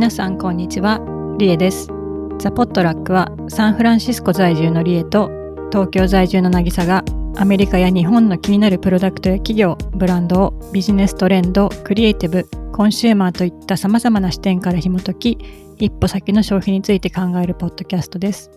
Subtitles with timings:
[0.00, 0.98] 皆さんこんにちは
[1.36, 1.88] リエです
[2.38, 5.28] ザ・ポットラックはサンフランシスコ在住のリエと
[5.70, 7.04] 東京在住の渚が
[7.36, 15.38] アメリカや日本の気になるプロダクトや企業ブランドをビジネストレンドクリエイティブコンシューマーといったさまざまな視点から紐解き
[15.76, 18.50] 一歩先の消費について考えるポッドキャストです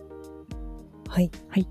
[1.10, 1.30] はい。
[1.50, 1.68] はい。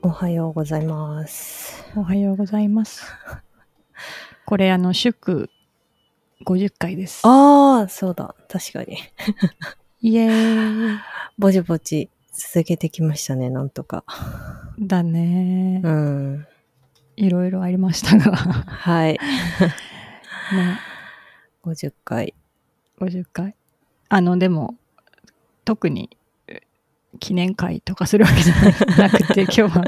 [0.00, 1.84] おはようございます。
[1.94, 3.04] おはようございます
[4.46, 5.50] これあの祝
[6.44, 8.34] 50回ですああ、そうだ。
[8.48, 8.98] 確かに。
[10.00, 10.98] イエーイ
[11.38, 14.04] ぼちぼち続けてきましたね、なんとか。
[14.78, 16.46] だねうん。
[17.16, 19.18] いろいろありましたがはい。
[20.52, 20.78] ね
[21.62, 22.34] 50回。
[23.00, 23.54] 50回
[24.08, 24.76] あのでも
[25.64, 26.62] 特にえ
[27.20, 28.54] 記念会とかするわけじゃ
[28.98, 29.84] なくて 今日は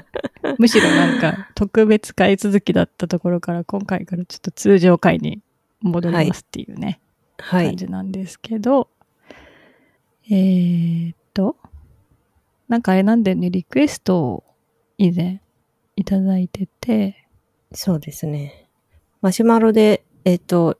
[0.59, 5.41] むしろなんか特別会続きだったところから今回からちょっと通常会に
[5.80, 7.01] 戻りますっていうね、
[7.38, 7.66] はい。
[7.66, 8.88] 感じなんですけど
[10.29, 11.57] えー、っと
[12.69, 14.45] なんかあれなんでねリクエストを
[14.99, 15.41] 以前
[15.95, 17.27] いただいてて
[17.73, 18.69] そうですね。
[19.21, 20.79] マシュマロで、えっ、と、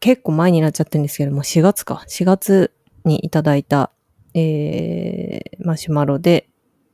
[0.00, 2.04] 結構前になっちゃってるんですけども、4月か。
[2.08, 2.72] 4月
[3.04, 3.90] にいただいた、
[4.34, 6.48] えー、マシュマロで、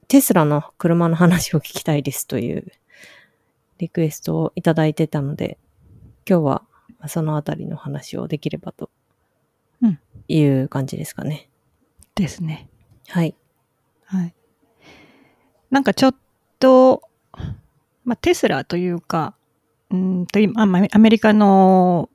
[0.09, 2.73] テスラの車の話を聞きたいですという
[3.79, 5.59] リクエストをいただいてたので、
[6.29, 6.70] 今日はまあ
[7.09, 8.91] そのあたりの話をできればと
[9.83, 9.99] うん
[10.29, 11.49] いう感じですかね。
[12.15, 12.69] ですね
[13.09, 13.35] はい。
[14.05, 14.35] はい。
[15.71, 16.15] なんかちょっ
[16.59, 17.03] と、
[18.05, 19.35] まあ、テスラというか、
[19.91, 22.11] うーんと今、まあアメリカの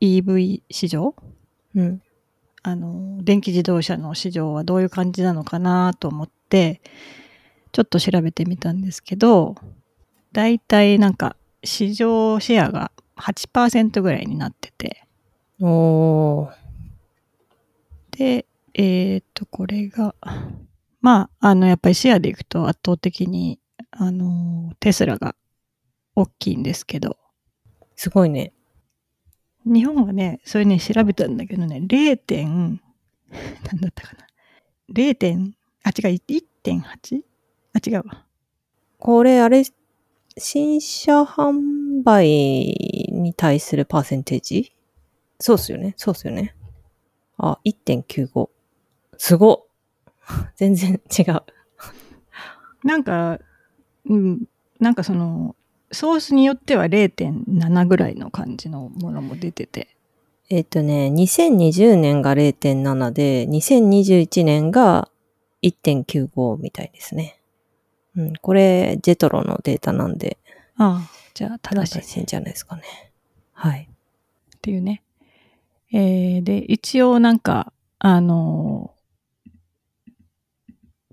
[0.00, 1.14] EV 市場、
[1.74, 2.02] うん。
[2.62, 6.80] あの、電気自動車の市場はどういう感じなのかなと思って、
[7.72, 9.56] ちょっと調べてみたんですけど、
[10.32, 12.92] だいたいなんか市場シェアが
[13.22, 15.06] 8%ぐらいになってて、
[15.60, 16.52] おー。
[18.18, 20.14] で、えっ、と、これが、
[21.00, 25.34] まあ、あの、やっぱりシェアでいくと圧倒的に、あの、テスラが
[26.14, 27.16] 大きいんですけど、
[27.96, 28.52] すごいね。
[29.64, 32.16] 日本はね、それね、調べたんだけどね、0.
[32.16, 32.80] 点、
[33.30, 34.26] なんだったかな。
[34.92, 35.14] 0.
[35.14, 37.22] 点、あ、違う、1.8?
[37.74, 38.26] あ、違うわ。
[38.98, 39.62] これ、あれ、
[40.36, 44.72] 新車販売に対するパーセンテージ？
[45.40, 45.94] そうっすよね。
[45.96, 46.54] そうっすよね。
[47.38, 48.48] あ、1.95。
[49.16, 49.64] すごっ
[50.56, 51.42] 全然違う。
[52.84, 53.38] なんか、
[54.06, 54.44] うん、
[54.80, 55.56] なんかその、
[55.92, 59.88] ソースによっては0.7ぐらいの感じのものも出てて、
[60.48, 65.08] えっ、とね、2020年が0.7で、2021年が
[65.62, 67.38] 1.95みたいですね。
[68.16, 70.38] うん、これ、ジェトロのデータなんで、
[70.76, 72.82] ああ、じゃあ正しい正しいんじゃないですかね。
[73.52, 73.88] はい。
[74.56, 75.02] っていうね。
[75.92, 79.02] えーで、一応なんか、あのー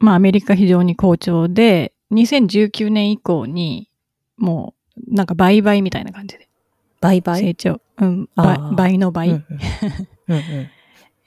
[0.01, 3.89] まあアメリカ非常に好調で、2019年以降に、
[4.37, 6.47] もう、なんか倍々みたいな感じで
[7.01, 9.39] 売買成長、うん、あ倍の倍、うんうん
[10.27, 10.69] うんうん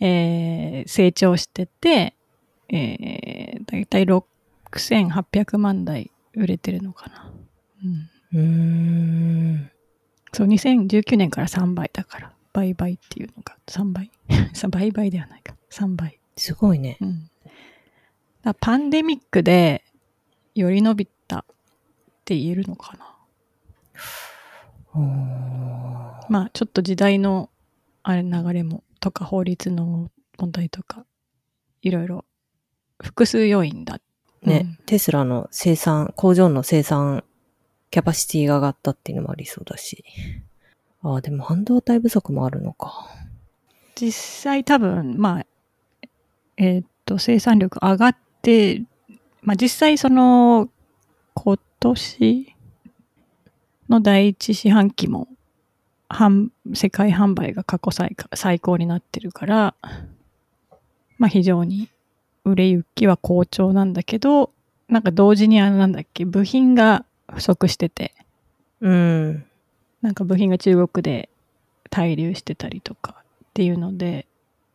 [0.04, 2.14] えー成長してて、
[2.68, 7.32] えー、だいたい6800万台売れてるのかな。
[7.84, 8.10] うん。
[8.34, 9.70] うーん。
[10.32, 14.10] そう、2019年から3倍だから、倍々っていうのが3倍。
[14.54, 15.54] さ倍々ではないか。
[15.70, 16.18] 3倍。
[16.36, 16.98] すごいね。
[17.00, 17.30] うん。
[18.42, 19.84] だパンデミックで
[20.54, 21.44] より伸びたっ
[22.24, 23.08] て言えるのかな。
[26.28, 27.50] まあ、ちょっと時代の
[28.02, 31.04] あれ流れも、とか法律の問題とか、
[31.82, 32.24] いろいろ
[33.02, 34.00] 複数要因だ。
[34.42, 37.22] ね、テスラの生産、工場の生産
[37.92, 40.02] キャパシティが上がったっていうのもありそうだし。
[41.02, 43.06] ああ、でも半導体不足もあるのか。
[43.94, 45.46] 実際多分、まあ、
[46.56, 48.82] えーっと、生産力上がって、
[49.42, 50.70] まあ実際その、
[51.34, 52.56] 今年
[53.90, 55.28] の第一四半期も、
[56.74, 59.74] 世界販売が過去最最高になってるから、
[61.18, 61.90] まあ非常に
[62.46, 64.50] 売れ行きは好調なんだけど、
[64.88, 68.14] なんか同時にあのなんだっけ、部品が不足してて、
[68.80, 69.44] うん。
[70.02, 71.28] なんか部品が中国で
[71.90, 74.26] 滞留してたりとかっていうので、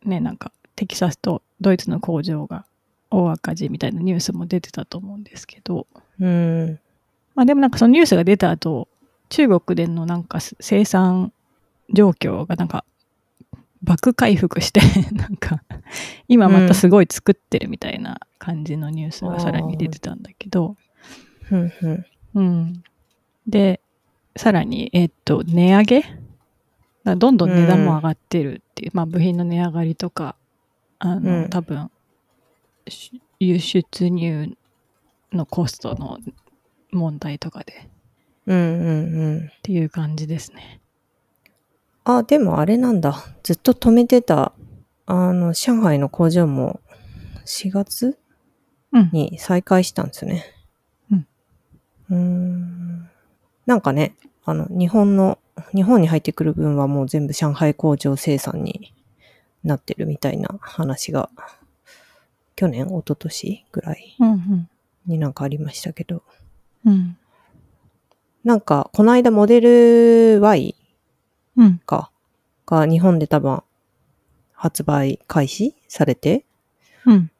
[0.04, 2.64] ね、なんかテキサスとドイツの工場が
[3.10, 5.86] 大赤字みたいなニュースも出てたと思うんですけど、
[6.20, 6.78] うん。
[7.34, 8.88] まあでもなんかそのニュースが出た後、
[9.28, 11.32] 中国でのなんか生産
[11.92, 12.84] 状況がなんか
[13.82, 14.80] 爆回復して、
[15.12, 15.62] なんか
[16.28, 20.76] 今またすごい作ってるみたいな感じのニュースがさらに出てたんだけど、
[21.50, 21.72] うん
[22.34, 22.44] うん。
[22.44, 22.82] うん。
[23.46, 23.80] で、
[24.36, 26.02] さらに、えっと、値上げ？
[27.04, 30.36] らどんどん値段も上がってるっていう、まあ部品の値上がりとか、
[30.98, 31.90] あの、うん多分、
[32.88, 34.56] し輸出入
[35.32, 36.18] のコストの
[36.92, 37.90] 問題とかでっ
[38.46, 39.50] うんうんうん。
[39.62, 40.80] ていう感じですね。
[42.04, 43.22] あ、でもあれなんだ。
[43.42, 44.52] ずっと止めてた、
[45.06, 46.80] あの、上海の工場も
[47.44, 48.18] 4月？
[48.92, 49.10] うん。
[49.12, 50.44] に再開したんですよね。
[52.10, 53.08] うん。
[53.66, 54.14] なんかね、
[54.44, 55.38] あの、日本の、
[55.74, 58.94] 日本に入ってくる分はもう全部上海工場生産に
[59.64, 61.30] なってるみたいな話が、
[62.56, 64.68] 去年、一昨年ぐらいうんうん。
[65.06, 66.22] になんかありましたけど、
[66.84, 67.16] うん。
[68.44, 70.74] なんか、この間モデル Y
[71.56, 71.78] うん。
[71.78, 72.10] か、
[72.66, 73.62] が日本で多分
[74.52, 76.44] 発売開始されて、
[77.06, 77.30] うん。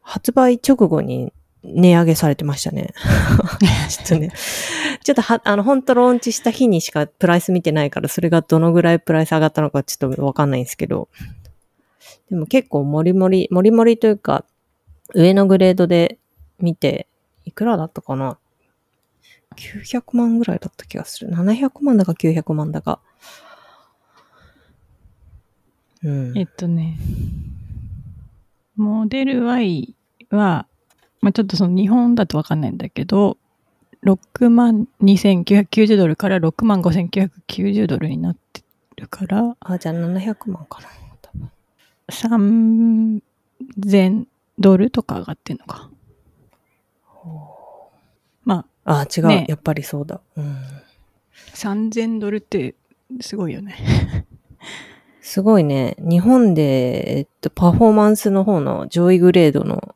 [0.00, 1.32] 発売直後に
[1.64, 2.92] 値上げされてましたね。
[3.88, 4.30] ちょっとね、
[5.02, 11.08] ちょっとは、あの、本当ローンチした日にしかプライス見てないから、それがどのぐらいプライス上がったのかちょっとわかんないんですけど、
[12.30, 14.44] でも結構モリモリ、モリモリというか、
[15.14, 16.18] 上のグレードで
[16.60, 17.08] 見て、
[17.44, 18.38] いくらだったかな
[19.56, 21.30] ?900 万ぐらいだった気がする。
[21.30, 23.00] 700万だか900万だか。
[26.02, 26.38] うん。
[26.38, 26.98] えっとね、
[28.76, 29.94] モデル Y
[30.30, 30.66] は、
[31.24, 33.38] まあ、ちょっとその日本だとわかんないんだけど、
[34.04, 38.62] 6万2990ドルから6万5990ドルになって
[38.96, 40.88] るから、あ、じゃあ700万かな。
[41.22, 43.22] 多分
[43.88, 44.26] 3000
[44.58, 45.88] ドルとか上がってんのか。
[48.44, 50.20] まあ、あ、違う、ねやっぱりそうだ。
[50.36, 50.58] うん。
[51.54, 52.74] 3000ドルって
[53.22, 54.26] すごいよね。
[55.22, 55.96] すごいね。
[56.00, 59.94] 日本で、えっと、パフォーマンスの方の上位グレードの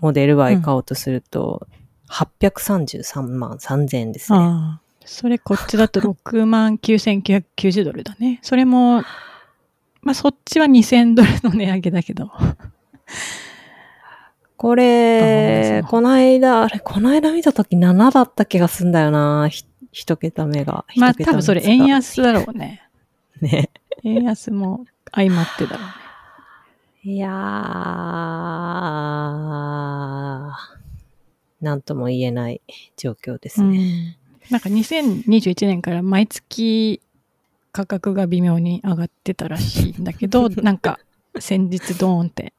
[0.00, 1.66] モデル Y 買おうとすると、
[2.10, 4.38] 833万3000円ですね。
[4.38, 4.88] ああ。
[5.04, 8.40] それこっちだと6万9990ドルだね。
[8.42, 9.02] それも、
[10.02, 12.30] まあそっちは2000ドルの値上げだけど。
[14.56, 19.48] こあれ、この間、あれ、この間見たとき7だった気がすんだよな。
[19.48, 20.84] ひ一桁目が。
[20.96, 22.82] まあ多分それ円安だろうね。
[23.40, 23.70] ね。
[24.04, 25.92] 円安も相まってだろうね。
[27.04, 27.32] いやー、
[31.60, 32.60] なんとも言えない
[32.96, 34.16] 状況ですね。
[34.46, 34.50] うん。
[34.50, 37.00] なんか2021年から毎月
[37.70, 40.98] 価格が微妙に上がってたらしいんだけど、 なんか
[41.38, 42.52] 先日ドーンって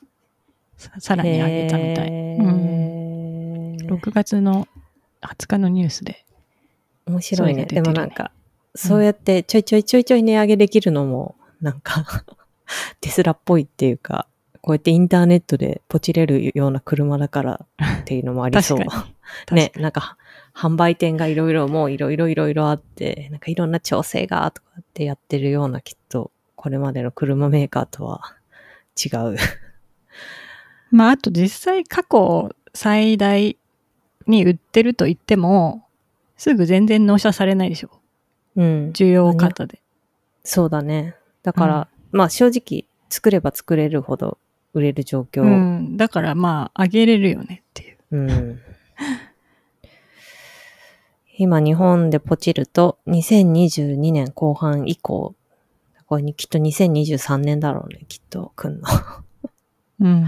[0.78, 2.08] ささらに上げたみたい。
[2.10, 4.68] へうん、ー6月の
[5.22, 6.24] 20日のニュースで。
[7.06, 7.66] 面白いね。
[7.66, 8.32] でもなんか、
[8.76, 12.24] そうやってちょいちょいちょいちょい値上げできるのも、なんか、
[13.02, 14.28] テスラっぽいっていうか、
[14.62, 17.66] こうやってインターネットでポチれるような車だから
[18.02, 18.80] っていうのもありそう。
[19.54, 20.18] ね、なんか、
[20.54, 28.36] 販売店がいろいろもういろいろいろいろあって、なんかいろんな調整がとかってやってるようなきっと、これまでの車メーカーとは
[28.98, 29.38] 違う。
[30.92, 33.56] まあ、あと実際過去最大
[34.28, 35.86] に売ってると言っても、
[36.36, 37.92] すぐ全然納車されないでしょ。
[38.56, 38.92] うん。
[38.92, 39.82] 需要方で。
[40.44, 41.16] そうだね。
[41.44, 44.38] だから、まあ正直、作れば作れるほど
[44.74, 45.44] 売れる状況。
[45.44, 45.98] うん。
[45.98, 47.98] だからまあ、あげれるよねっていう。
[48.12, 48.60] うん
[51.42, 55.36] 今日本でポチると2022年後半以降、
[56.06, 58.88] これにきっと2023年だろうね、きっと来んの。
[60.02, 60.26] うん。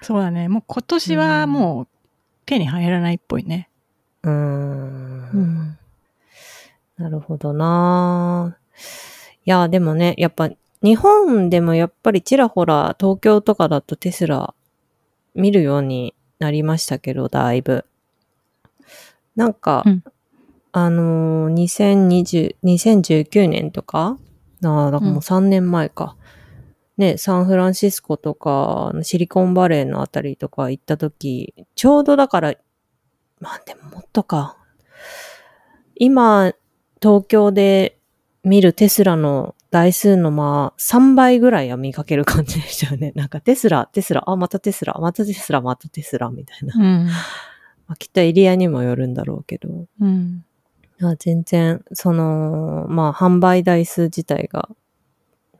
[0.00, 0.48] そうだね。
[0.48, 1.88] もう今年はもう
[2.46, 3.68] 手に入らないっぽいね。
[4.22, 5.78] うーん。
[6.96, 8.56] なるほどな
[9.44, 10.48] いや、でもね、やっぱ
[10.86, 14.54] 日本でもやっぱりちらほら東京とかだとテスラ
[15.34, 17.86] 見るようになりましたけど、だいぶ。
[19.34, 20.04] なんか、うん
[20.70, 21.54] あのー、
[22.22, 24.16] 2020、2019年とか？
[24.64, 26.16] ああ、だからもう3年前か。
[26.96, 32.54] ね、サンフランシスコとか、シリコンバレーのあたりとか行った時、ちょうどだから、
[33.40, 34.56] まあでももっとか。
[35.96, 36.52] 今、
[37.02, 37.98] 東京で
[38.44, 43.12] 見るテスラの台数のまあ3倍ぐらいは見かける感じでしたよね。
[43.16, 46.74] なんかテスラ、テスラ、あ、またテスラ、またテスラ、またテスラみたいな。
[46.76, 47.06] うん。
[47.06, 47.12] ま
[47.88, 49.68] あ、きっとエリアにもよるんだろうけど。
[50.00, 50.44] うん。
[51.02, 54.68] あ全然、その、まあ販売台数自体が、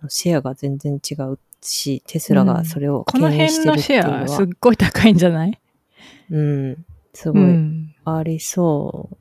[0.08, 5.60] シェアが全然違うし、テスラがそれをこの牽引してる辺のシっていうのは、ェアすっごい高いんじゃない？
[6.30, 7.94] うん、すうごいん。
[8.04, 9.16] ありそう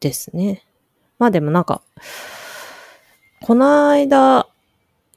[0.00, 0.62] ですね。
[1.18, 1.82] まあでもなんか、
[3.44, 4.48] この間、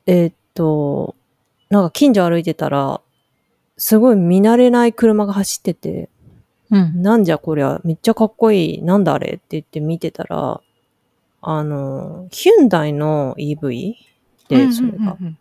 [0.05, 1.15] えーっと、
[1.69, 2.99] なんか近所歩いてたら、
[3.77, 6.09] すごい見慣れない車が走ってて、
[6.69, 7.01] うん。
[7.01, 9.35] なんじゃこりゃ、めっちゃかっこいい、なんだあれ？
[9.35, 10.61] って言って見てたら、あ
[11.41, 13.93] あの、ヒュンダイの EV
[14.49, 14.97] で、それが。
[14.97, 15.37] うんうんうんうん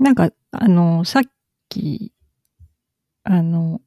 [0.00, 1.22] なんか、あの、さっ
[1.68, 2.10] き、
[3.22, 3.80] あの、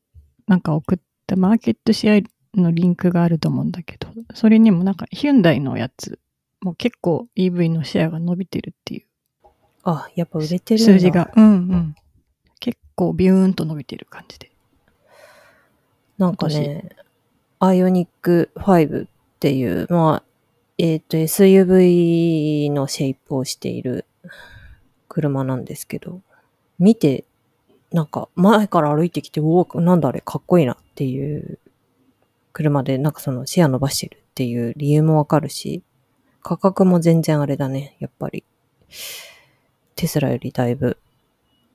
[0.48, 2.24] なんか送ったマーケットシェ
[2.56, 6.17] アのリンクがあると思うんだけど、それにもなんかヒュンダイのやつ、
[6.62, 9.08] もう結構 EV のシェアが伸びてるっていう
[9.90, 10.84] あ、やっぱ売れてる。
[10.84, 11.96] 数字が、うんうん。
[12.60, 14.52] 結構ビューンと伸びてる感じで。
[16.18, 16.90] なんかね、
[17.60, 19.10] アイオニック5っ
[19.40, 20.24] ていう、まあ、
[20.78, 24.06] えっ、と、SUV のシェイプをしている
[25.08, 26.22] 車なんですけど、
[26.80, 27.24] 見て、
[27.94, 31.60] なんか前から歩いてきて、おお、なんだあれ、かっこいいなっていう
[32.52, 35.82] 車で、なんかそのシェア伸ばしてるっていう理由もわかるし、
[36.48, 38.46] 価格も全然あれだね、やっぱり。
[39.98, 40.98] テスラよりだいぶ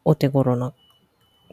[0.02, 0.72] お手頃な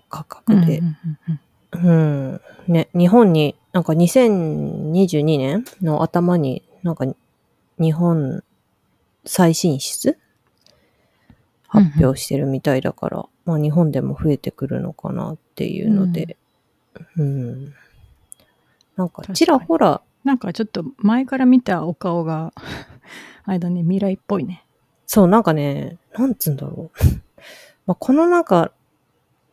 [0.08, 0.80] 価格で。
[0.80, 0.96] うんうん
[1.28, 2.74] うんうんうん。
[2.74, 7.06] ね、日本に、なんか2022年の頭になんか
[7.78, 8.42] 日本
[9.26, 10.18] 再進出
[11.68, 16.38] 発表してるみたいだから、まあ日本でも増えてくるのかなっていうので、
[17.18, 17.74] うん。
[18.96, 22.54] なんかちらほら、なんかちょっと前から見たお顔が、
[23.50, 24.64] あれだね、未来っぽいね。
[25.08, 27.04] そうなんかね、なんつうんだろう。
[27.88, 28.72] まあこのなんか、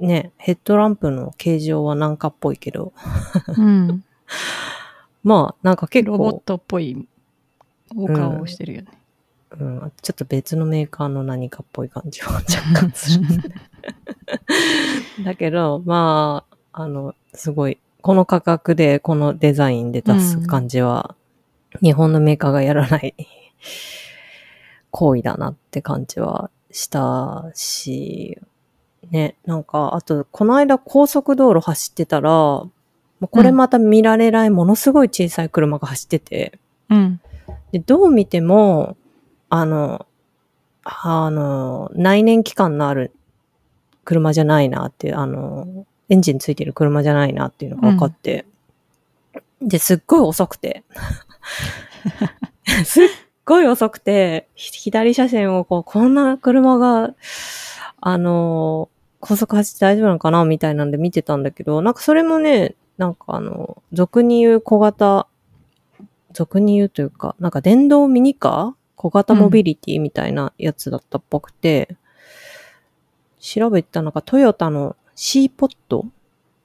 [0.00, 2.92] ね、ヘッドランプの形状はなんかっぽいけど、
[3.56, 4.04] うん。
[5.24, 7.08] まあなんか結ロボッ構、トっぽい
[7.96, 8.88] お顔をしてるよね。
[9.58, 12.34] うん、ちょっと別のメーカーの何かっぽい感じは
[12.74, 13.24] 若干する。
[15.24, 21.14] だけど、まあ、あの、すごい、この価格でこのデザインで出す感じは、
[21.80, 23.14] 日本のメーカーがやらない
[24.90, 28.38] 行為だなって感じはしたし、
[29.10, 32.70] ね、なんか、あと、この間高速道路走ってたら、も
[33.20, 36.58] うこれまた見られないものすごい小さい車が走ってて、
[36.90, 37.20] うん。
[37.72, 38.96] で、どう見ても、
[39.48, 40.06] あの、
[40.84, 43.12] あの、内燃機関のある
[44.04, 48.44] 車じゃないなって、あの、エンジンついてる車じゃないなっていうのが分かって、
[49.60, 50.84] で、すっごい遅くて、
[52.84, 53.08] すっ
[53.46, 57.14] ごい遅くて、ひ左車線をこう、こんな車が、
[58.00, 65.26] あの、高速走って大丈夫なのかなみたいなんで見てたんだけど、なんかそれもね、なんかあの、俗に言う小型
[66.32, 68.74] 俗に言うというか、なんか電動ミニカー？
[68.96, 71.96] 小型モビリティみたいなやつだったっぽくて、
[73.40, 76.06] 調べてたのがトヨタの C ポット？
[76.06, 76.08] っ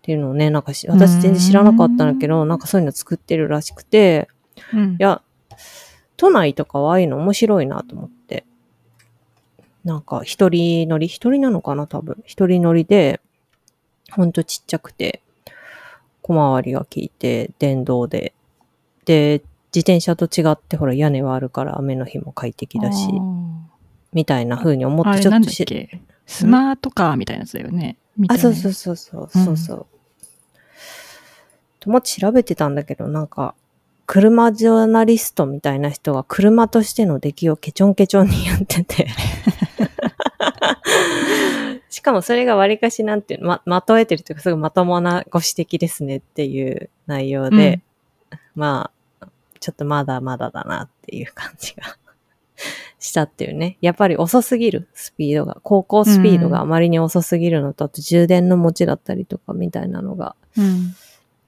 [0.01, 4.27] ていうのをね、なんかし私全然知らなかったんだけど、なんかそういうの作ってるらしくて、
[4.73, 4.93] うん。
[4.93, 5.21] いや、
[6.21, 8.45] 都内とかはああいうの面白いなと思って。
[9.83, 12.21] なんか一人乗り、一人なのかな多分。
[12.27, 13.19] 一人乗りで、
[14.11, 15.23] ほんとちっちゃくて、
[16.21, 18.35] 小回りが効いて、電動で。
[19.05, 19.41] で、
[19.73, 23.07] 自転車と違ってほら屋根はあるから雨の日も快適だし、
[24.13, 26.01] みたいな風に思ってちょっとし、だっけ？
[26.27, 27.97] スマートカーみたいなやつだよね。
[28.29, 29.85] あ、そうそうそうそう、そうそう。
[31.79, 33.55] と調べてたんだけど、なんか、
[34.11, 39.07] 車ジャーナリストみたいな人が車としての出来をケチョンケチョンに言ってて。
[41.89, 47.79] しかもそれが割かしなんていうの、ま、まとえてるというか、すごいまともなご指摘ですねっていう内容で、
[48.53, 48.91] ま
[49.21, 49.27] あ、
[49.61, 51.95] ちょっとまだまだだなっていう感じが
[52.99, 53.77] したっていうね。
[53.79, 55.61] やっぱり遅すぎる、スピードが。
[55.63, 60.95] 高校スピードがあまりに遅すぎるのと、あと充電の持ちだったりとかみたいなのが、うん。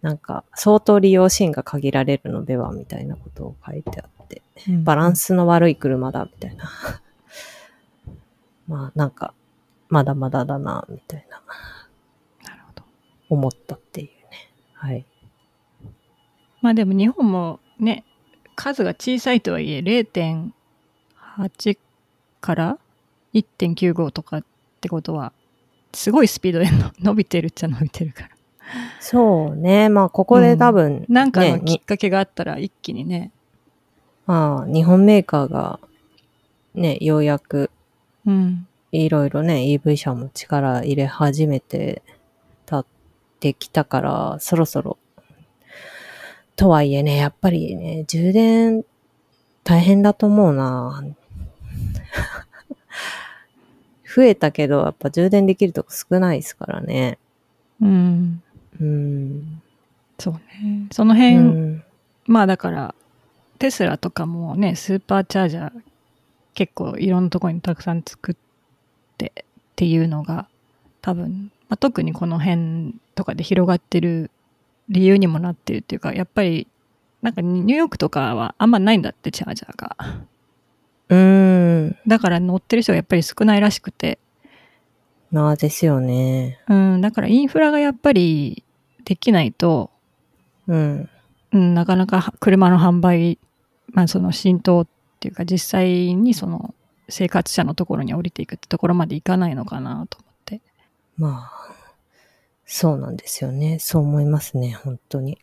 [0.04, 6.70] なんか相当利用シーンが限られるのではみたいなことを書いてあって、うんバランスの悪い車だみたいな。
[8.68, 9.34] まあなんか、
[9.90, 11.42] まだまだだな、みたいな、
[12.44, 12.84] なるほど。
[13.30, 14.16] 思ったっていうね。
[14.74, 15.06] はい。
[16.62, 18.06] まあでも日本もね、
[18.56, 21.78] 数が小さいとはいえ0.8
[22.42, 22.78] から
[23.34, 24.46] 1.95とかっ
[24.82, 25.34] てことは、
[25.94, 28.33] すごいスピードでの伸びてるっちゃ伸びてるから。
[29.00, 29.90] そうね。
[29.90, 33.32] まあここで多分、なんかのねきっかけがあったら一気にね、
[34.26, 35.80] まあ日本メーカーが
[36.74, 37.70] ね、ようやく
[38.26, 38.68] うん。
[38.92, 42.04] いろいろね、EV 車も力入れ始めて
[42.66, 42.86] たっ
[43.40, 44.98] てきたから、そろそろ。
[46.56, 48.86] とはいえね、やっぱりね、充電
[49.64, 51.04] 大変だと思うな。
[54.16, 57.18] 増えたけど、やっぱ充電できるとこ少ないですからね。
[57.82, 58.43] うん。
[58.80, 59.62] うん。
[60.20, 60.88] そうね。
[60.92, 61.84] そのう辺、ん。
[62.26, 62.96] まあだから、
[63.60, 65.72] テスラとかもね、スーパーチャージャー
[66.54, 68.36] 結構いろんなところにたくさん作っ
[69.18, 69.44] てっ
[69.76, 70.48] ていうのが
[71.02, 74.32] 多分、まあ、特にこの辺とかで広がってる
[74.90, 76.68] 理由にもなってるっていうか、やっぱり
[77.22, 79.98] なんかニューヨークとかはあんまないんだって、チャージャーが。
[81.10, 81.98] うーん。
[82.06, 84.20] だから乗ってる人がやっぱり少ないらしくて。
[85.32, 86.60] まあですよね。
[86.68, 88.63] うん、だからインフラがやっぱり
[89.06, 89.92] できないと、
[90.68, 91.10] うん。
[91.52, 93.40] うん、なかなか車の販売、
[93.92, 94.88] まあその浸透っ
[95.20, 96.74] ていうか実際にその
[97.10, 100.62] 生活者のところに降りていくってところまでいかないのかなと思って。
[101.18, 101.76] まあ、
[102.66, 103.78] そうなんですよね。
[103.80, 105.38] そう思いますね、本当に。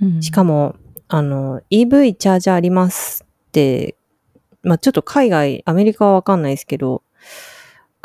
[0.00, 0.76] うん、しかも、
[1.08, 3.96] あの、EV チャージャーありますって、
[4.62, 7.02] まあちょっと海外、アメリカはわかんないですけど、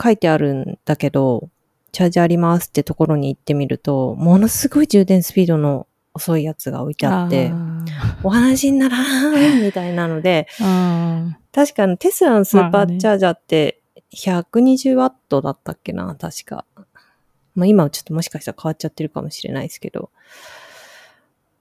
[0.01, 1.49] 書いてあるんだけど、
[1.97, 7.51] チャージありますってところに行ってみると、ものすごい充電スピードの遅いやつが置いてあって、
[8.21, 10.47] お話にならんみたいなので、
[11.51, 13.81] 確かにテスラのスーパーチャージャーって
[14.13, 16.65] 120ワットだったっけな、確か。
[17.55, 20.11] まあ今はちょっともしかしたら変わっちゃってるかもしれないですけど。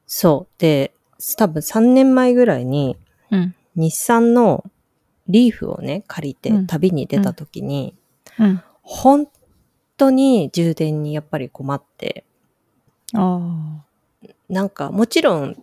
[0.06, 0.60] そう。
[0.60, 0.92] で、
[1.38, 2.98] 多分3年前ぐらいに
[3.30, 3.54] うん。
[3.74, 4.64] 日産の
[5.28, 7.94] リーフをね、借りてうん旅に出た時に、
[8.38, 8.62] うん。
[8.82, 9.26] 本
[9.96, 12.24] 当に充電にやっぱり困って、
[13.14, 13.84] あ
[14.48, 15.56] なんかもちろん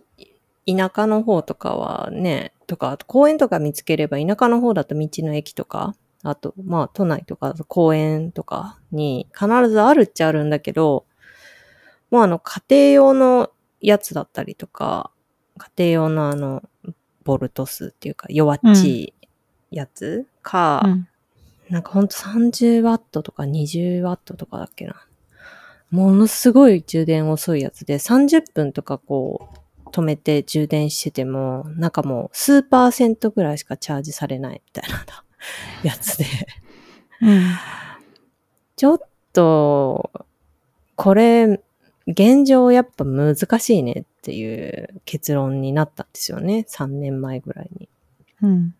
[0.66, 11.04] 田舎の方とかはね、とか、あと公園とか見つければ田舎の方だと道の駅とか、あとまあ都内とか公園とかに必ずあるっちゃあるんだけど、
[12.10, 13.50] もうあの家庭用の
[13.80, 15.10] やつだったりとか、
[15.58, 16.62] 家庭用のあの、
[17.24, 19.14] ボルト数っていうか弱っちい
[19.70, 20.88] やつか、あ。
[20.88, 21.08] うん。
[21.74, 24.94] なんかほんと30ワットとか20ワットとかだっけな。
[25.90, 29.50] ものすごい充電遅いやつで30分とかこ
[29.84, 35.04] う止めて充電してても、なんかもう数パーセントぐらいしかチャージされないみたいな
[35.82, 36.26] やつで。
[37.22, 37.42] うん。
[38.76, 39.00] ちょっ
[39.32, 40.12] と、
[40.94, 41.60] これ、
[42.06, 46.66] 現状やっぱ難しいねっていう結論になったんですよね。
[46.68, 47.88] 3年前ぐらいに。
[48.42, 48.74] うん。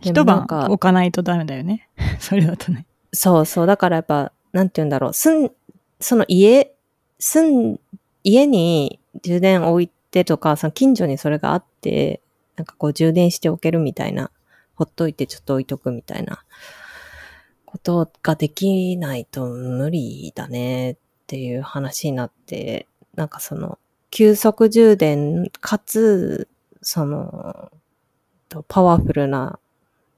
[0.00, 1.88] で一晩置かないとダメだよね。
[2.18, 2.86] それだとね。
[3.12, 3.66] そうそう。
[3.66, 5.12] だからやっぱ、なんて言うんだろう。
[5.12, 5.50] すん、
[6.00, 6.74] その家、
[7.18, 7.80] 住ん、
[8.22, 12.20] 家に充電置いてとか、その近所にそれがあって、
[12.56, 14.30] なんかこう充電しておけるみたいな、
[14.74, 16.42] ほっといてちょっと置いとくみたいな
[17.64, 23.78] ことができないと無理だねっていう話になって、なんかその、
[24.10, 26.48] 急速充電かつ、
[26.82, 27.70] その、
[28.48, 29.58] とパワフルな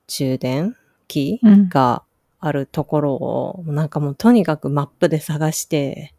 [0.09, 1.68] 充電器うん。
[1.68, 2.03] が
[2.40, 6.14] あるところを、なんかもうとにかくマップで探して、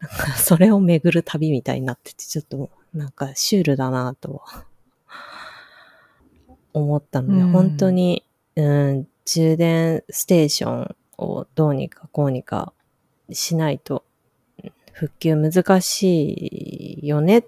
[0.00, 4.42] なんか それを巡る旅みたいになってて、ちょっとなんかシュールだなと
[6.72, 7.50] 思ったので、うん。
[7.50, 8.24] 本当に、
[8.56, 12.72] うん、充電ステーションをどうにかこうにか
[13.30, 14.04] しないと
[14.92, 17.44] 復旧難しいよねっ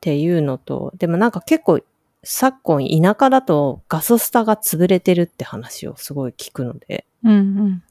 [0.00, 1.80] ていうのと、でもなんか結構
[2.28, 7.82] 昨今田舎だとガソスタが潰れてるって話をすごい聞くので、うんうん。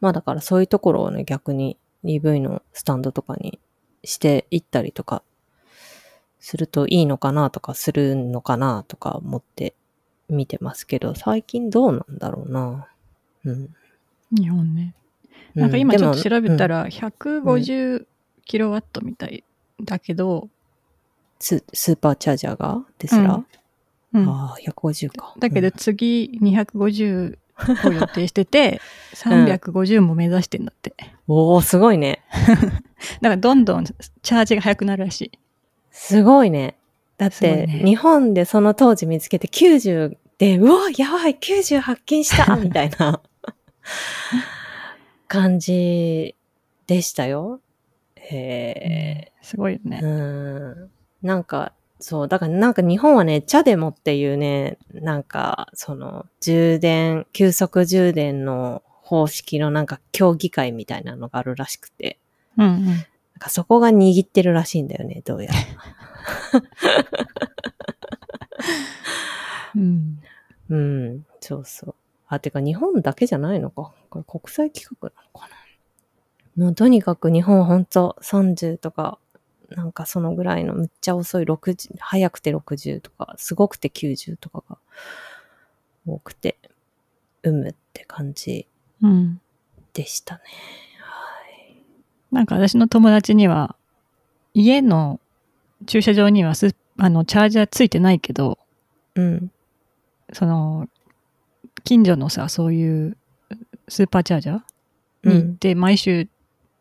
[0.00, 3.58] まあだからそういうところをね、逆に EV のスタンドとかに
[4.04, 5.24] していったりとか
[6.38, 9.74] するといいのかなとかするのかなとか思って
[10.28, 12.88] 見てますけど、最近どうなんだろうな。
[13.44, 13.74] うん。
[14.30, 14.94] 日本ね。
[15.54, 18.06] なんか今ちょっと調べたら、ら150
[18.44, 19.42] キロワットみたい
[19.82, 20.48] だけど、
[21.40, 23.42] ススーパーチャージャーがテスラ、
[24.12, 25.34] うんああ、150か。
[25.38, 27.38] だけどうん次250
[27.88, 28.80] を予定してて、
[29.14, 30.94] 350も目指してんだって。
[31.28, 32.22] おおすごいね。
[33.22, 35.32] だからどんどんチャージが早くなるらしい。
[35.90, 36.76] すごいね。
[37.18, 43.20] だって、ね日本でその当時見つけて90で、うわ、やばい、90発見した みたいな
[45.28, 46.34] 感じ
[46.86, 47.60] でしたよ。
[48.16, 50.00] へすごいよえ、ね。
[50.02, 50.90] うん。
[51.22, 62.18] なんか、そう、だからなんか日本はね、チャデモっていうね、なんか、その、充電、急速充電の方式のなんか協議会みたいなのがあるらしくて、
[62.56, 62.86] うんうん。
[62.86, 62.96] なん
[63.38, 65.58] かそこが握ってるらしいんだよね、どうやら。
[69.76, 70.20] うん。
[70.70, 71.94] うん、そうそう。
[72.28, 73.92] あ、てか日本だけじゃないのか。
[74.08, 76.64] これ国際企画なのかな。
[76.64, 79.18] もうとにかく日本ほんと30とか、
[79.70, 84.78] なんかそのぐらいのむっちゃ遅い60、早くて60とか、すごくて90とかが
[86.06, 86.56] 多くて、
[87.42, 88.66] うむって感じ
[89.02, 89.40] うん。
[89.92, 90.40] でしたね。
[90.98, 91.76] はい。
[92.32, 93.76] なんか私の友達には、
[94.54, 95.20] 家の
[95.86, 98.58] 駐車場にはスあのチャージャーついてないけど、
[99.14, 99.50] うん。
[100.32, 100.88] その、
[101.84, 103.16] 近所のさ、そういう
[103.88, 104.60] スーパーチャージャー
[105.22, 105.32] うん。
[105.32, 106.28] に行って、毎週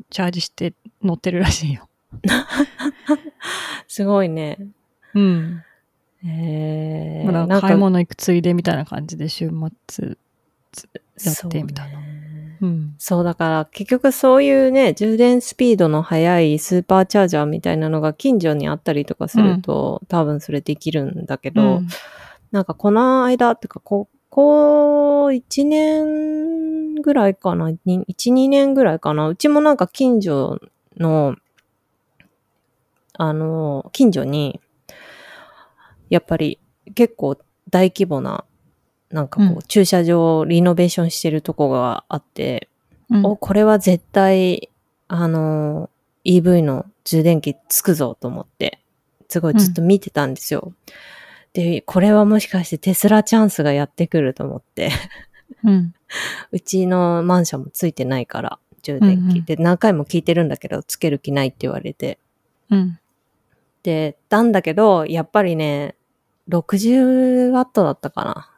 [0.09, 1.87] チャージして乗ってるらしいよ。
[3.87, 4.57] すごいね。
[5.13, 5.63] うん。
[6.25, 9.49] えー、まあだなんか買い物行くついでみたいな感じで週
[9.87, 10.17] 末。
[11.25, 12.95] やってみたいなそうん。
[12.97, 21.87] そう、だから結局そういうね、充電スピードの速いスーパーチャージャーみたいなのが近所にあったりとかすると、多分それできるんだけど、うん
[22.51, 30.59] なんかこの間っていうか、ここ1年ぐらいかな、に1、2年ぐらいかな、うちもなんか近所
[30.97, 31.35] の、
[33.19, 34.61] あの、近所に、
[36.09, 36.57] やっぱり
[36.95, 37.37] 結構
[37.69, 38.45] 大規模な、
[39.11, 42.69] なんかこう、うん駐車場をリノベーションしてるとこがあって、
[43.09, 44.69] うんお、これは絶対、
[45.09, 45.89] あの、
[46.23, 48.79] EV の充電器つくぞと思って、
[49.27, 50.73] すごいずっと見てたんですよ。
[51.51, 54.91] で、これはもしかしてテスラチャンスがやってくると思って、
[55.65, 55.93] うん。
[56.53, 59.19] うちのマンションもついてないから、充電器。
[59.19, 62.17] うんうんで、何回も聞いてるんだけど、つける気ないって言われて。
[62.69, 62.99] うん。
[63.83, 65.95] で、なんだけど、やっぱりね、
[66.49, 68.51] 60ワットだったかな。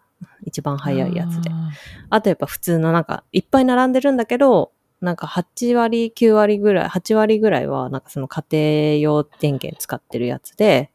[0.44, 1.50] 一番速いやつで。
[1.52, 1.72] あ
[2.10, 10.92] あとやっぱ普通のなんか、いっぱい並んでるんだけど、なんか8割、9割ぐらい、8割ぐらいは、なんかその家庭用電源使ってるやつで、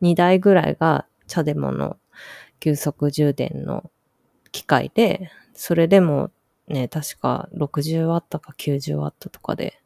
[0.00, 1.96] 2台ぐらいが茶デモの
[2.60, 3.90] 急速充電の
[4.52, 6.30] 機械で、それでも
[6.68, 9.81] ね、確か60ワットか90ワットとかで、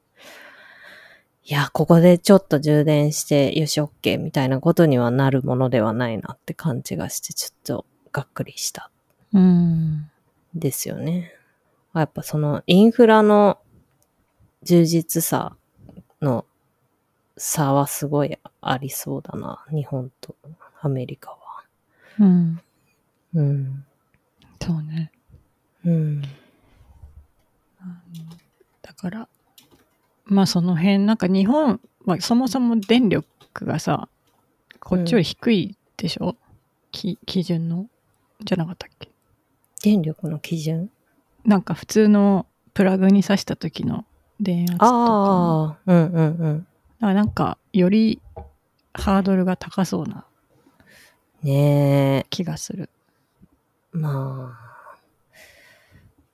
[1.48, 10.10] いや、ここでちょっと充電して、よし、OK みたいなことにはなるものではないなって感じがして、ちょっとがっくりしたーうん。
[10.56, 11.32] ですよね。
[11.94, 13.58] やっぱそのインフラの
[14.64, 15.56] 充実さ
[16.20, 16.44] の
[17.36, 19.64] 差はすごいありそうだな。
[19.70, 20.34] 日本と
[20.80, 21.38] アメリカは。
[22.18, 22.60] うん。
[23.34, 23.84] うん。
[24.60, 25.12] そうね。
[25.84, 26.22] うん。
[28.82, 29.28] だから、
[30.26, 33.26] まあその辺、なんか日本はそもそも電力
[33.64, 34.08] がさ、
[34.80, 36.36] こっちより低いでしょ、
[36.92, 37.86] き基準の？
[38.44, 39.10] じゃなかったっけ？
[39.82, 40.90] 電力の基準？
[41.44, 44.04] なんか普通のプラグに挿した時の
[44.40, 44.98] 電圧とかも。
[45.64, 46.58] ああ、うんうんうん。
[46.58, 46.66] だか
[47.00, 48.20] らなんか、より
[48.92, 50.26] ハードルが高そうな
[51.42, 52.90] ねえ、気がする。
[53.92, 54.96] まあ、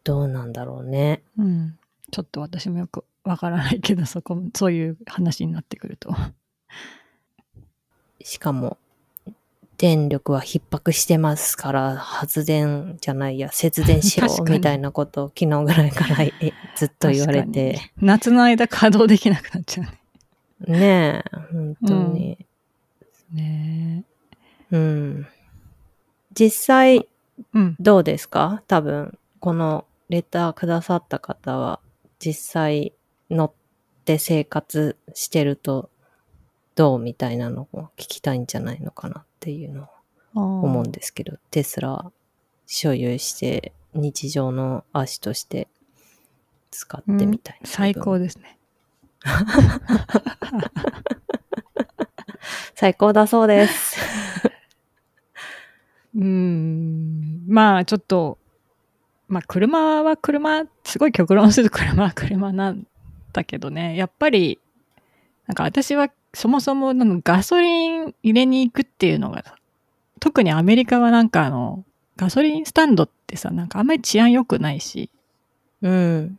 [0.02, 1.22] どうなんだろうね。
[1.38, 1.78] うん。
[2.10, 6.14] ちょっと私もよくわからないけど、そこも、そういう話になってくると。
[8.22, 8.78] しかも、
[9.78, 16.32] 電力は逼迫してますから、発電じゃないや、節電しろ みたいなことを昨日ぐらいからえ
[16.76, 17.78] ずっと言われて。
[17.96, 20.78] 夏の間稼働できなくなっちゃうね。
[20.78, 22.46] ねえ、本当に。
[23.32, 24.04] ね
[24.70, 25.26] うん。
[26.34, 27.06] 実際、え。
[27.54, 27.76] うん。
[27.80, 28.62] どうですか？
[28.68, 31.80] 多分、このレターくださった方は、
[32.20, 32.92] 実際
[33.32, 33.52] 乗っ
[34.04, 35.90] て生活してると、
[36.74, 39.86] どうみたいなのを聞きたいんじゃないのかなっていうのを
[40.34, 42.10] 思思うんですけど、テスラ
[42.66, 45.68] 所有して日常の足として
[46.70, 48.58] 使ってみたいな、最高ですね。
[52.74, 54.00] 最高だそうです。
[56.16, 57.44] うーん。
[57.46, 58.38] まあちょっと、
[59.28, 62.86] まあ車は車、すごい極論すると車は車なん
[63.32, 64.58] だけどね、やっぱり、
[65.46, 69.44] なんか私はそもそもガソリン入れに行くっていうのが、
[70.20, 71.84] 特にアメリカはなんかあの、
[72.16, 75.10] ガソリンスタンドってさ、なんかあんまり治安良くないし、
[75.82, 76.38] うん。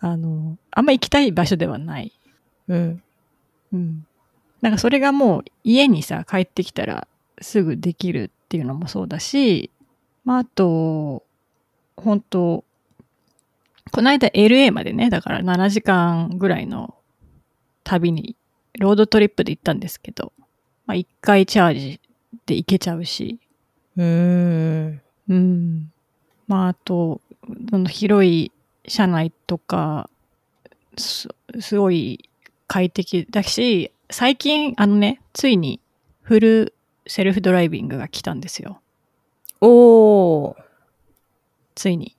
[0.00, 2.12] あの、あんまり行きたい場所ではない。
[2.68, 3.02] うん。
[3.72, 4.06] うん。
[4.60, 7.06] なんかそれがもう家にさ、帰ってきたら
[7.40, 9.70] すぐできるっていうのもそうだし、
[10.24, 11.22] まああと、
[11.96, 12.64] 本当
[13.90, 16.94] この間 LA までね、だから7時間ぐらいの
[17.84, 18.36] 旅に、
[18.78, 20.32] ロードトリップで行ったんですけど、
[20.86, 22.00] まあ1回チャージ
[22.46, 23.38] で行けちゃうし、
[23.96, 25.00] うーん。
[25.28, 25.92] うん。
[26.46, 27.20] まああと、
[27.70, 28.52] その広い
[28.86, 30.08] 車内とか、
[30.96, 31.28] す
[31.60, 32.28] すごい
[32.66, 35.80] 快適だし、最近あのね、ついに
[36.22, 36.74] フル
[37.06, 38.80] セルフドライビングが来たんですよ。
[39.60, 40.56] おー。
[41.74, 42.17] ついに。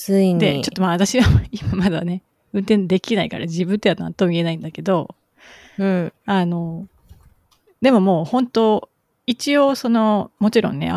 [0.00, 0.40] ついに。
[0.40, 2.22] で、ちょっとまあ私は今まだね、
[2.54, 5.14] 運転できないから自分では何とも言えないんだけど、
[5.78, 6.12] うん。
[6.24, 6.86] あの、
[7.82, 8.88] でももう本当、
[9.26, 10.90] 一応その、もちろんね、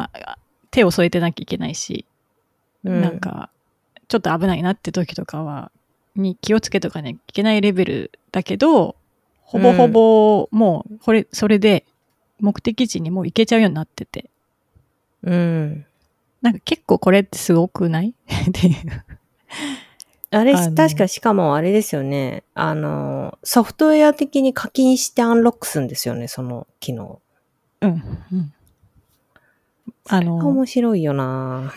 [0.72, 2.06] 手を添えてなきゃいけないし、
[2.86, 3.50] うんなんか、
[4.08, 5.72] ちょっと危ないなって時とかは、
[6.16, 8.96] に気をつけとかね、いけないレベルだけど、
[9.42, 11.86] ほぼほぼもう、これ、それで、
[12.40, 14.30] 目的地にもう行けちゃうようになってて、
[15.24, 15.86] うん。
[16.44, 18.14] なんか結構これってすごくない？
[18.30, 18.76] っていう。
[20.30, 22.44] あれ、あの確かしかもあれですよね。
[22.54, 27.22] あの、ソフトウェア的に課金してアンロックするんですよね、その機能。
[27.82, 27.92] うん、
[28.32, 28.54] うん。
[30.10, 31.74] あの、面白いよな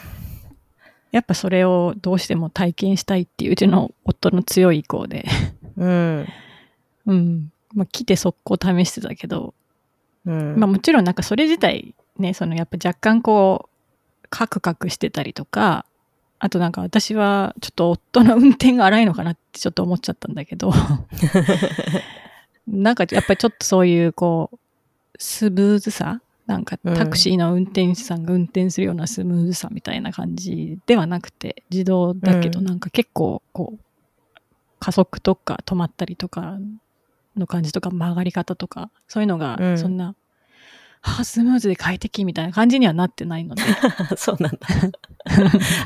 [1.12, 5.24] やっぱそれをどうしても体験したいっていううちの夫の強い意向で、
[5.76, 6.26] うん。
[7.07, 7.52] うん。
[7.74, 9.55] まあ、来て速攻試してたけど、
[10.24, 10.57] うん。
[10.57, 13.75] まあもちろんなんかそれ自体ね、そのやっぱ若干こう、
[14.37, 15.87] カクカクしてたりとか、
[16.38, 20.75] あとなんか私はちょっと夫の運転が荒いのかなってちょっと思っちゃったんだけど、
[22.68, 24.59] なんかやっぱりちょっとそういうこう、
[25.18, 33.79] スムーズさなんかうんタクシーの運転手さんが運転するようなスムーズさみたいな感じではなくて、自動だけどうんなんか結構こう、
[34.81, 36.59] 加速とか止まったりとか
[37.38, 39.79] の感じとか曲がり方とか、そういうのがうん。
[39.79, 40.14] そんな、は
[41.02, 43.62] あ、スムーズで快適みたいな感じにはなってないので、
[44.16, 44.59] そうなんだ。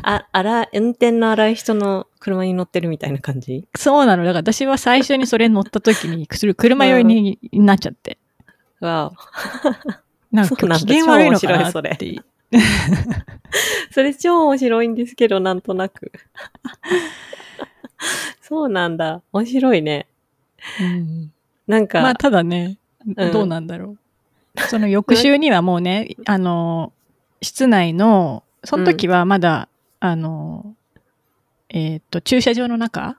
[0.03, 3.67] あ、荒い、運転の荒い人の車に乗ってるみたいな感じ？
[3.77, 4.25] そうなの。
[4.25, 8.19] だから私は最初にそれに乗った時に、車酔いになっちゃって。
[8.81, 9.13] わ
[10.33, 12.23] なんそうなんだか機嫌悪いのかな超面白いそれって。
[13.91, 16.13] それ超面白いんですけど、なんとなく。
[18.41, 19.23] そうなんだ。
[19.33, 20.07] 面白いね。
[20.81, 21.33] うん
[21.67, 22.79] なんか、まあただね、
[23.17, 23.99] うんどうなんだろう。
[24.69, 26.93] その翌週にはもうね、あの、
[27.43, 29.69] 室内の、その時はまだ、
[30.01, 30.75] あの、
[31.69, 33.19] えーっと、駐車場の中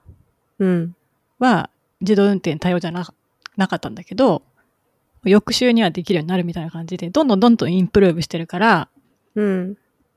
[0.58, 0.96] うん。
[1.38, 3.06] は自動運転対応じゃな
[3.56, 4.42] なかったんだけど、
[5.24, 8.88] 翌週にはできるようになるみたいな感じで、どんどんどんどんインプルーブしてるから、
[9.34, 9.76] うん。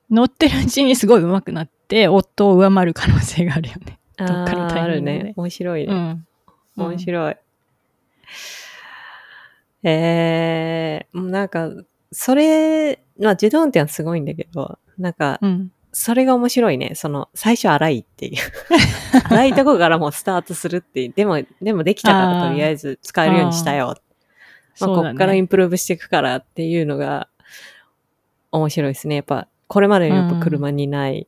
[0.09, 3.99] 乗ってるうちにすごい上手くなって、夫を上回る可能性があるよね。
[4.17, 5.33] あどっかのタイミングでね。
[5.35, 5.93] 面白いね。
[5.93, 6.27] うん。
[6.77, 7.35] 面白い。
[9.87, 11.69] えー、もうなんか、
[12.11, 15.71] それ、まあ自動運転はすごいんだけど、なんか、うん。
[15.97, 16.91] それが面白いね。
[16.95, 18.33] その、最初荒いっていう。
[19.29, 21.13] 荒いとこからもうスタートするっていう。
[21.15, 23.95] でも、でもできたからとりあえず使えるようにしたよ。
[24.81, 25.41] まあ、こっからイね。
[25.43, 27.29] ンプルーブしていくからっていうのが、
[28.51, 29.15] 面白いですね。
[29.15, 31.27] やっぱ、これまでのやっぱ車にない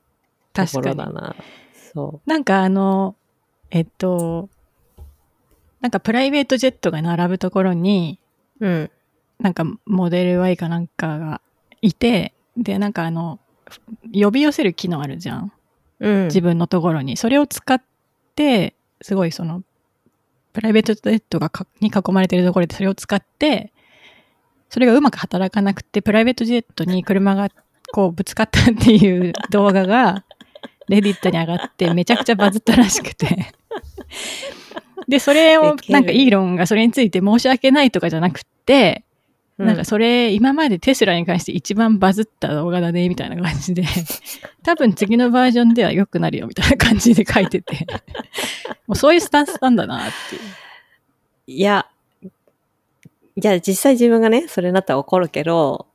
[0.51, 0.81] とこ。
[0.81, 1.35] ろだな。
[1.93, 3.15] そなんかあの、
[3.71, 4.49] えっと、
[5.79, 8.19] なんかプライベートジェットが並ぶところに、
[8.59, 8.67] う。
[8.67, 8.91] うん。
[9.39, 11.41] なんかモデル Y かなんかが
[11.81, 13.39] いて、で、なんかあの、
[14.13, 15.51] 呼び寄せる機能あるじゃん。
[15.99, 16.25] うん。
[16.25, 17.17] 自分のところに。
[17.17, 17.81] それを使っ
[18.35, 19.63] て、すごいその、
[20.53, 23.71] プライベートジェットがかに囲まれてるところでそれを使って、
[24.69, 27.49] それがうまく働かなくて、プライベートジェットに車が
[27.93, 30.23] こうぶつかったっていう動画が、
[30.89, 33.53] レディットに上がってめちゃくちゃバズったらしくて。
[35.07, 39.03] で、それをなんかイーロンがそれについて申し訳ないとかじゃなくって、
[39.57, 43.83] うなんかそれ、今までテスラに関して一番バズった動画だね、みたいな感じで、
[44.63, 47.87] 多分次のバージョンでは良くなるよ、みたいな感じで書いてて、
[48.85, 50.41] もうそういうスタンスなんだな、っていう。
[51.47, 51.87] いや、
[52.23, 52.29] い
[53.41, 55.87] や、実際自分がね、それになったら怒るけど、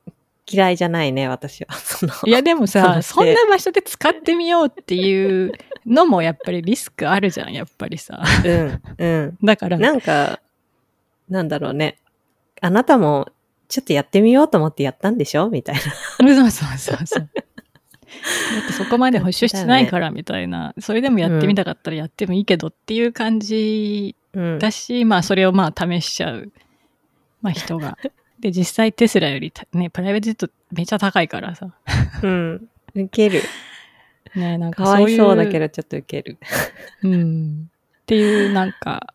[0.50, 1.68] 嫌いじゃないね、私は。
[2.26, 5.52] いや、でもさ、そそんな場所で使ってみようっていう
[5.86, 8.22] のもやっぱりリスクあるじゃん、やっぱりさ。
[8.44, 9.38] うん、うん。
[9.42, 10.40] だから、なんか、
[11.28, 11.98] なんだろうね。
[12.60, 13.28] あなたも、
[13.68, 15.48] ちょっとやってみようと思ってやったんでしょ？
[15.48, 15.90] みたいそ
[16.26, 17.30] うそうそうそう。
[17.34, 24.42] だってそこまで保守してないからみたいな、それでもやってみたかったらやってもいいけどっていう感じな。
[24.42, 24.58] うん。
[24.58, 26.52] だし、まあそれをまあ試しちゃう、
[27.40, 27.96] まあ人が。
[28.40, 31.70] で、実際テスラよりたね、プライベートジェットめちゃ高いからさ。
[32.22, 32.68] うん。
[32.94, 33.42] 受ける。
[34.34, 35.16] ね、なんかかそういう。
[35.16, 36.38] そうだけど、ちょっと受ける。
[37.02, 37.70] うん。
[38.02, 39.14] っていうなんか、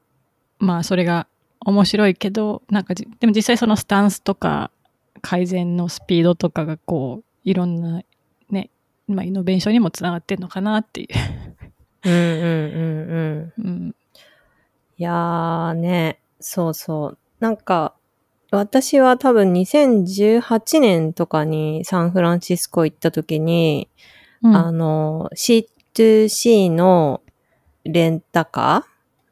[0.60, 1.28] まあそれが
[1.60, 4.72] 面白いけど、なんかじでも実際そのスタンスとか
[5.22, 8.02] 改善のスピードとかがこう、いろんな
[8.50, 8.70] ね、
[9.08, 11.08] まあイノベーションにもつながってんのかなっていう。
[12.06, 13.66] うんうんうんうん。
[13.66, 13.96] うん。
[14.98, 17.18] いやーね、そうそう。
[17.40, 17.94] なんか、
[18.50, 23.90] 私は多分2018年とかにサンフランシスコ行った時に、
[24.44, 27.22] うん、あの、C2C の
[27.84, 28.86] レンタカ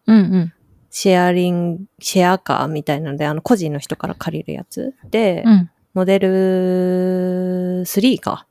[0.08, 0.12] ー？
[0.12, 0.54] うんうん。
[0.90, 4.96] シェアリング、シェアカーみたいなので、あの、個人の人から借りるやつ？
[5.12, 5.70] で、うん。
[5.94, 8.48] モデル3か、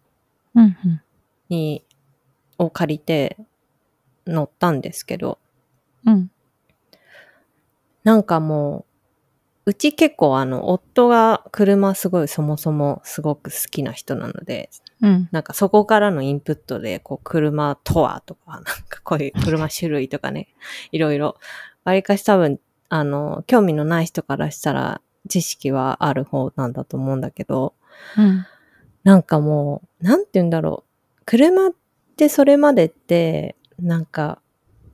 [0.55, 1.03] うんうん。
[1.49, 1.85] に、
[2.59, 3.37] を借りて
[4.27, 5.39] 乗ったんですけど、
[6.07, 6.31] うん。
[8.05, 8.94] なんかもう、
[9.67, 15.29] うち結構あの、夫が車すごいそもそもすごく好きな人なので、うん。
[15.33, 20.49] なんかそこからのインプットで、こう、車とはとか、なんかこういう車種類とかね、
[20.93, 21.37] いろいろ、
[21.85, 27.75] わりかし多分、あの、興味のない人からしたら、知識はある方なんだと思うんだけど、
[28.19, 28.47] うん。
[29.03, 31.23] なんかもう、なんて言うんだろう。
[31.27, 31.71] 車っ
[32.17, 34.41] てそれまでって、なんか、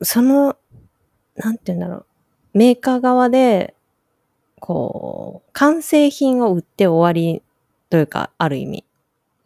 [0.01, 0.55] その、
[1.35, 2.05] なんて言うんだろう。
[2.53, 3.75] メーカー側で、
[4.61, 7.41] こう、完成品を売って終わり
[7.89, 8.85] というか、ある意味。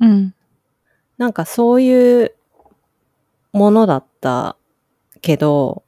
[0.01, 0.35] うん。
[1.17, 2.35] なんかそういう
[3.53, 4.57] ものだった
[5.21, 5.83] けど、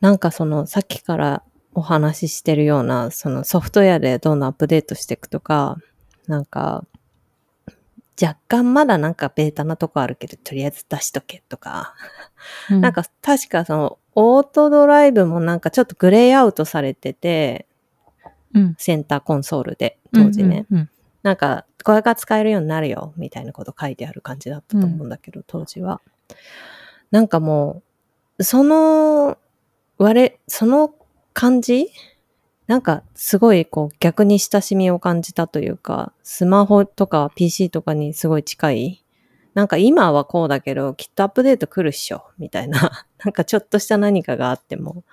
[0.00, 1.42] なんかそのさっきから
[1.74, 5.76] お話ししてるような、そのソフトウェアでどんどんアップデートしていくとか、
[6.28, 6.86] なんか、
[8.22, 11.94] 若干まだなんかベータなとこあるけど、とりあえず出しとけとか、
[12.70, 17.73] うなん、か確かそのオートドライブもなんかちょっとグレーアウトされてて、うん。
[18.78, 20.66] センターコンソールで、当時ね。
[21.22, 26.00] なんか、これが使えるようになるよ、みたいなこと書いてある感じだったと思うんだけど、当時は。
[27.10, 27.82] なんかも
[28.38, 29.38] う、その、
[29.98, 30.94] 我、その
[31.32, 31.88] 感じ？
[32.66, 39.04] なんか、すごい、こう、逆に親しみを感じたというか、スマホとか PC とかにすごい近い？
[39.54, 43.06] なんか今はこうだけど、きっとアップデート来るっしょ、みたいな。
[43.24, 45.04] なんかちょっとした何かがあっても。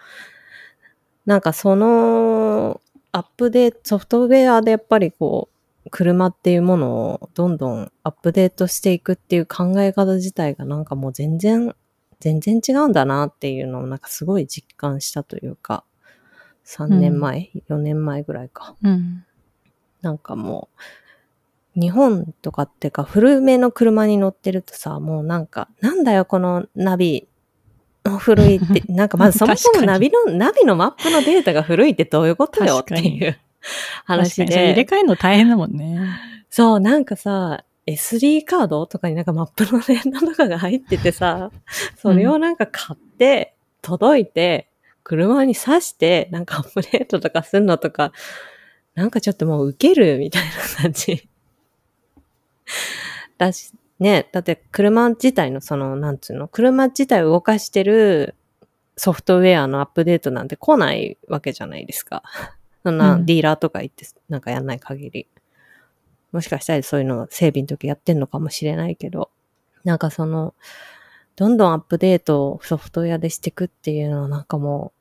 [1.25, 5.50] なんかその、アップデート、ソフトウェアでやっぱりこ
[5.86, 11.76] う、車っていうものをどんどんアップデートしていくっていう考え方自体がなんかもう全然、
[12.19, 15.84] 全然違うんだなっていうのをなんかすごい実感したというか、
[16.65, 18.76] 3年前、4年前ぐらいか。
[18.84, 19.26] うん。
[20.02, 20.69] なんかも
[21.76, 27.28] う、日本とかっていうか古めの車に乗ってるとさ、もうなんか、なんだよこのナビ、
[28.03, 33.39] 古いって、 なんかまずそもそもナビの、ナビのマップのデータが古いってどういうことよっていう確
[34.05, 34.85] 話かにそれ入れで。
[34.85, 36.19] 替えるの大変だもんね。
[36.49, 41.51] そう、なんかさ、SD カードとかになんかマップのデータとかが入っててさ、
[41.97, 44.67] それをなんか買って、届いて、
[45.03, 48.11] 車に挿して、なんかアップデートとかすんのとか、
[48.93, 51.27] なんかちょっともう受けるみたいな感じ。
[53.37, 58.33] だし、ね、だって車自体のその、なんつうの、車自体を動かしてる
[58.97, 62.23] ソフトウェアのアップデートなんて来ないわけじゃないですか。
[62.83, 65.27] そんなうんディーラーとか行ってなんかやんない限り。
[66.31, 69.29] もしかしたらそういうの整備の時やってんのかもしれないけど、
[69.83, 70.55] なんかその、
[71.35, 74.93] どんどんアップデートをソフトウェアでしていくっていうのはなんかも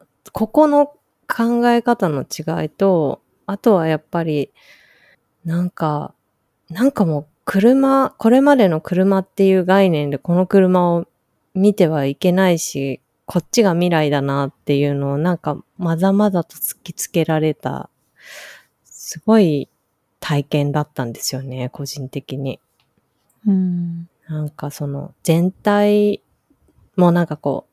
[0.00, 0.86] う、ここの
[1.26, 4.52] 考え方の違いと、あとはやっぱり、
[5.44, 6.14] なんか、
[6.70, 11.06] なんかもう車、これまでの車っていう概念でこの車を
[11.54, 17.88] 見てはいけないし、こっちが未来だなっていうのをなんかまざまざと突きつけられた、
[18.84, 19.68] すごい
[20.20, 22.60] 体験だったんですよね、個人的に。
[23.46, 24.08] うん。
[24.28, 26.22] なんかその全体
[26.96, 27.72] もなんかこう、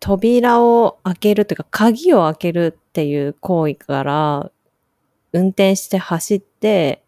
[0.00, 4.50] 扉を開けるというか鍵を開けるっていう行為から、
[5.32, 7.02] 運転して走って、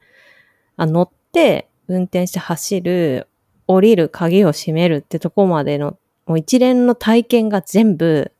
[0.76, 3.28] あ乗って運転して走る、
[3.66, 8.32] 降りる、鍵を閉めるってとこまでの、もう一連の体験が全部、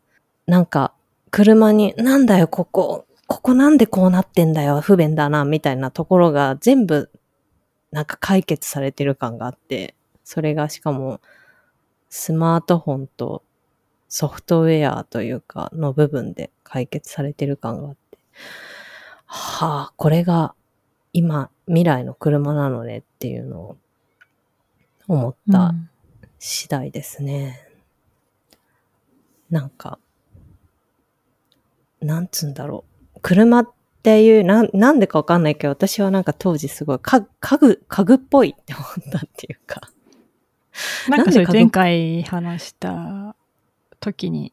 [0.46, 0.92] なんか
[1.30, 7.10] 車に、なんだよここ、ここなんでこうなってんだよ、不便だな、みたいなところが全部、
[7.90, 11.20] なんか解決されてる感があって、それがしかも、
[12.10, 13.42] スマートフォンと
[14.08, 18.18] ソフトウェアというか、の部分で解決されてる感があって、
[19.26, 20.54] はあ、これが
[21.12, 23.76] 今、未来の車なのねっていうのを
[25.06, 25.90] 思ったうん
[26.38, 27.66] 次第ですね。
[29.50, 29.98] なんか、
[32.00, 32.84] なんつうんだろ
[33.16, 33.20] う。
[33.22, 33.70] 車っ
[34.02, 39.90] ていう、なん、なんでかわかんないけど、私はなんか当時すごい、か、家具、家具っぽいって思ったっていうか。
[41.08, 43.34] なんかそれ前回話した
[43.98, 44.52] 時に、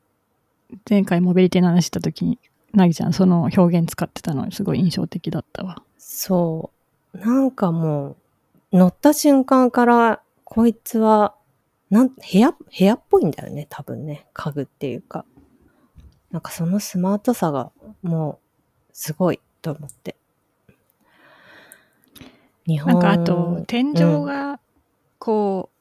[0.89, 2.39] 前回モビリティの話した時に、
[2.73, 5.83] なぎちゃんその表現使ってたのすごい印象的だったわ。
[5.99, 6.74] そう。
[7.19, 8.17] なんかも
[8.71, 11.35] う、乗った瞬間から、こいつは、
[11.89, 14.27] なん、部屋、部屋っぽいんだよね、多分ね。
[14.33, 15.25] 家具っていうか。
[16.31, 20.15] なんかそのスマートさが、もう、すごい、と思って。
[22.67, 24.59] 日本なんかあと天井が
[25.19, 25.75] こう、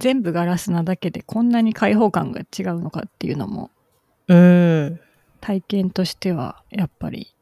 [0.00, 3.70] 全部ガラスなだけでこんなに開放感が違うのかっていうのも
[4.28, 5.00] うん。
[5.40, 7.34] 体験としてはやっぱり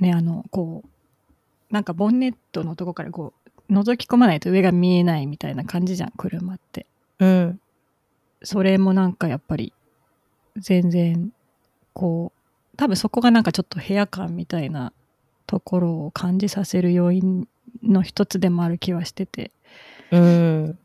[0.00, 0.89] ねあのこう
[1.70, 3.32] なんかボンネットのとこからこ
[3.68, 6.86] う覗き込まないと上が見えないみたいな感じじゃん車って
[7.18, 7.60] うん。
[8.42, 9.72] それもなんかやっぱり
[10.56, 11.32] 全然
[11.92, 14.92] こう多分そこがなんかちょっと部屋感みたいな
[15.46, 17.46] ところを感じさせる要因
[17.82, 19.52] の一つでもある気はしてて
[20.10, 20.78] うん。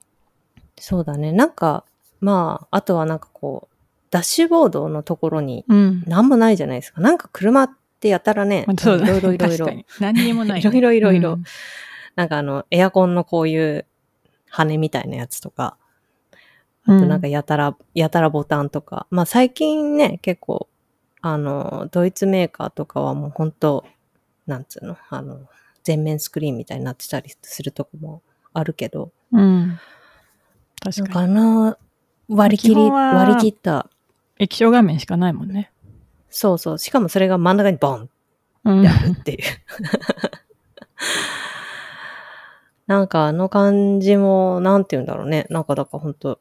[0.78, 1.32] そうだね。
[1.32, 1.84] なんか、
[2.20, 3.76] まあ、あとはなんかこう、
[4.12, 7.02] ダッシュボードのところにうんなんもないじゃないですか。
[7.02, 9.70] なんか車ってやたらね、いろいろいろいろ
[10.00, 11.43] 何にもない、いろいろいろいろうん。
[12.16, 13.86] なんかあの、エアコンのこういう
[14.50, 15.78] 羽みたいなやつとか、
[16.84, 19.08] あとなんかやたら、やたらボタンとか。
[19.10, 20.70] まあ最近ね、結構、
[21.22, 23.86] あの、ドイツメーカーとかはもう本当
[24.46, 24.98] なんつうの？
[25.10, 25.39] あの、
[25.84, 28.22] 全面スクリーンみたいになってたりするとこも
[28.54, 29.80] あるけど、うん。
[30.80, 31.32] 確かかに。
[31.38, 31.78] あの、
[32.28, 33.89] 割り切り、割り切った、
[34.38, 35.72] 液晶画面しかないもんね。
[36.38, 38.10] そうそう、しかもそれが真ん中にボン
[38.66, 39.40] うんってあるっていう。
[42.88, 45.46] なんかあの感じも、なんて言うんだろうね。
[45.50, 46.40] なんかだから本当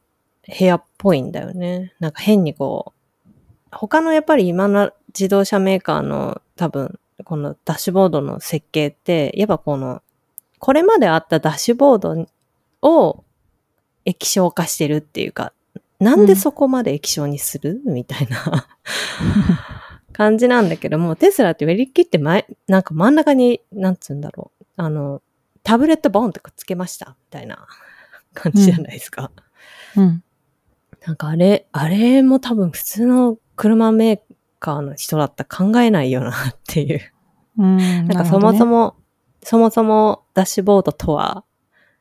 [0.58, 1.94] 部屋っぽいんだよね。
[2.00, 2.92] なんか変にこ
[3.24, 3.28] う、
[3.70, 10.02] 他のやっぱり今の自動車メーカーの多分、このダッシュボードの設計って、やっぱこの、
[10.58, 12.26] これまであったダッシュボード
[12.82, 13.22] を
[14.04, 15.52] 液晶化してるっていうか、
[16.00, 17.80] なんでそこまで液晶にする？
[17.84, 18.66] みたいな
[20.14, 25.20] 感じなんだけども、テスラって割り切って前、なんか真ん中に、なんつうんだろう、あの、
[25.64, 27.66] タブレットボンってくっつけました、みたいな
[28.32, 29.32] 感じじゃないですか。
[29.96, 30.22] うん。
[31.04, 34.20] なんかあれ、あれも多分普通の車メー
[34.60, 37.00] カーの人だったら考えないよなっていう。
[37.58, 37.76] うん。
[37.76, 38.72] なんかそもそも。
[38.72, 38.96] も、
[39.42, 41.44] そもそもダッシュボードとは、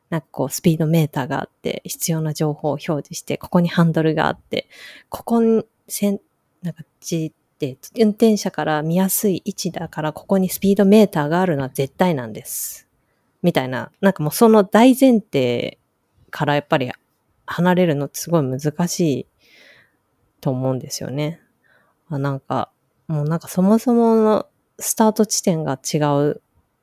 [0.08, 4.68] なんかこうスピードメーターがあって、必要な情報を表示して、ここにハンドルがあって、
[5.08, 6.20] ここにせん、
[6.62, 6.84] なんか
[7.98, 12.88] 運転者から見やすい位置だから、ここにスピードメーターがあるのは絶対なんです。
[13.42, 15.78] みたいな、なんかもうその大前提
[16.30, 16.90] からやっぱり
[17.46, 19.26] 離れるのってすごい難しい
[20.40, 21.40] と思うんですよね。
[22.08, 22.70] あなんか、
[23.06, 24.46] もうなんかそもそもの
[24.78, 25.98] スタート地点が違
[26.28, 26.42] う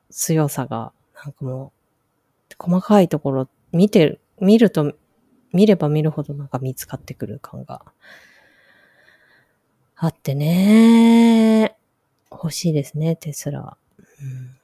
[0.09, 0.93] 強さが、
[1.24, 1.74] なんかも
[2.51, 4.93] う、細かいところ見てる、見ると、
[5.53, 7.82] 見れば見るほどなんか見つかってくる感が
[10.03, 11.77] あってね。
[12.31, 13.77] 欲しいですね、テスラ。
[14.19, 14.57] うん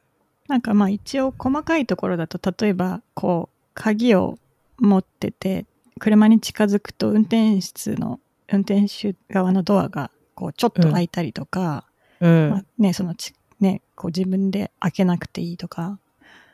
[0.47, 4.39] なんかまあ一応細かいところだと例えばこう鍵を
[4.79, 5.65] 持ってて
[5.99, 11.85] 車に近づくと運転室の運転手側のドアがこうちょっと開いたりとか、
[12.21, 12.49] うん。
[12.49, 15.99] まあねそのちねこう自分で開けなくていいとか、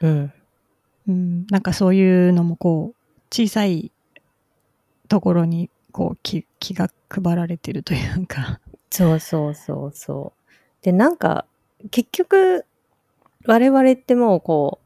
[0.02, 0.34] うん。
[1.08, 2.96] うん、なんかそういうのもこう
[3.32, 3.92] 小さい
[5.08, 8.60] ところにこう気気が配られてるというか。
[8.94, 10.84] そうそうそうそう。
[10.84, 11.48] で、なんか、
[11.90, 12.64] 結局、
[13.48, 14.80] 我々ってもうこ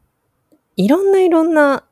[0.50, 1.84] う、いろんないろんな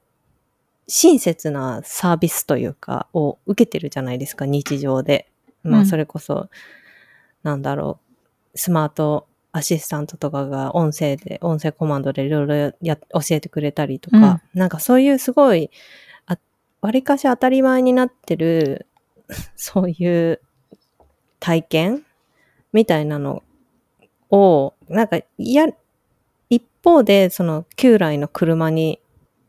[0.88, 5.30] 親切なサービスというか、を受けてるじゃないですか、日常で。
[5.62, 6.48] まあ、うんそれこそ、
[7.42, 8.00] なんだろ
[8.54, 15.70] う、スマートアシスタントとかが音声で、音声コマンドでいろいろや、教えてくれたりとか、なんかそういうすごい、
[16.24, 16.38] あ、
[16.80, 18.86] 割かし当たり前になってる、
[19.54, 20.40] そういう
[21.46, 22.02] 体験
[22.72, 23.44] みたいなの
[24.32, 25.66] を、なんか、や、
[26.50, 29.00] 一方で、その、旧来の車に、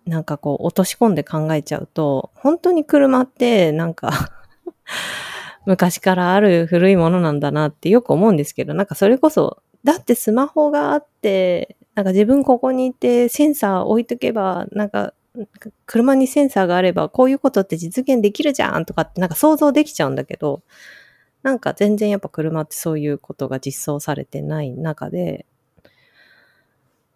[0.05, 4.11] なんかこう、落とし込んで考えちゃうと、本当に車って、なんか、
[5.65, 15.15] 昔からある古いものなんだなってよく思うんですけど、なんかそれこそ、だってスマホがあって、なんか自分ここにいてセンサー置いとけば、なんか、
[15.87, 20.61] 車にセンサーがあれば、こういうことって実現できるじゃんとかって、なんか想像できちゃうんだけど、
[21.47, 25.45] なんか全然やっぱ車ってそういうことが実装されてない中で、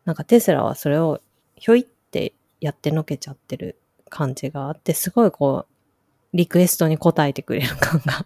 [0.06, 1.20] なんかテスラはそれを
[1.58, 3.78] ひょいってやってのけちゃってる
[4.08, 8.26] 感じがあって、すごいこう、リクエストに応えてくれる感が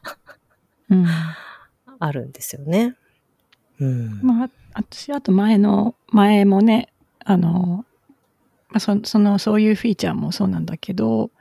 [0.91, 1.07] うん
[1.97, 2.95] あるんですよね。
[3.79, 4.21] うん。
[4.21, 7.83] まあ、私、あと前の、前もね、あの、
[8.69, 11.31] まあ、そその、そういうフィーチャーもそうなんだけど、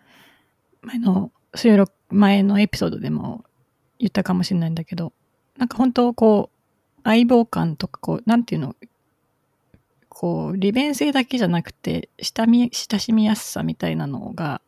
[0.80, 3.44] 前の収録、前のエピソードでも
[4.05, 5.14] 言ったかもしれないんだけど、
[5.57, 8.76] なんか本当こう、相棒感とか、こう、なんていうの、
[10.11, 14.61] こう、利便性だけじゃなくて、親み親しみやすさみたいなのが、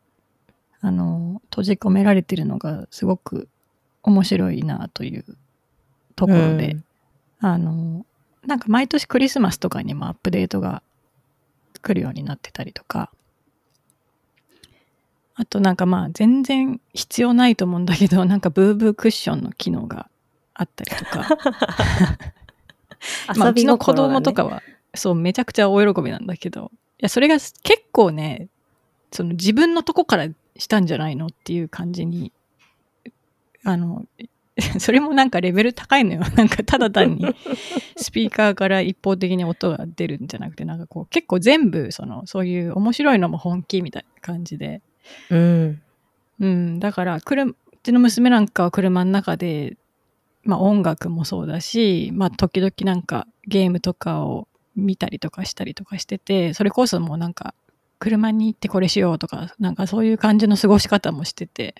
[0.80, 3.48] あの、閉じ込められてるのが、すごく
[4.02, 5.24] 面白いなという
[6.14, 6.78] ところで、
[7.40, 8.06] あの、
[8.46, 10.82] なんか毎年クリスマスとかにもアップデートが
[11.82, 13.10] 来るようになってたりとか、
[15.36, 20.08] あとなんかまあ全然必要ないと思うんだけど、 なんかブーブークッションの機能が
[20.54, 21.28] あったりとか、
[23.36, 24.62] まあ、うちの子供とかは、
[24.94, 27.62] そう、めちゃくちゃ大喜びなんだけど、いや、それが結
[27.92, 28.48] 構ね、
[29.12, 32.32] その自分のとこからしたんじゃないのっていう感じに、
[33.62, 34.06] あの、
[34.80, 36.20] それもなんかレベル高いのよ。
[36.34, 37.26] なんかただ単に
[37.96, 44.80] スピーカーから一方的に音が出るんじゃなくて、なんかこう結構全部その、そういう面白いのも本気みたいな感じで。
[45.30, 45.82] うん。
[46.40, 49.76] うん、だから、車、うちの娘なんかは車の中で、
[50.44, 54.46] まあ音楽もそうだし、まあ時々なんかゲームとかを
[54.76, 57.54] 見たりとかしたりとかしてて、それこそもうなんか
[57.98, 61.74] 車に行ってこれしようとか、なんかそういう感じの過ごし方もしてて、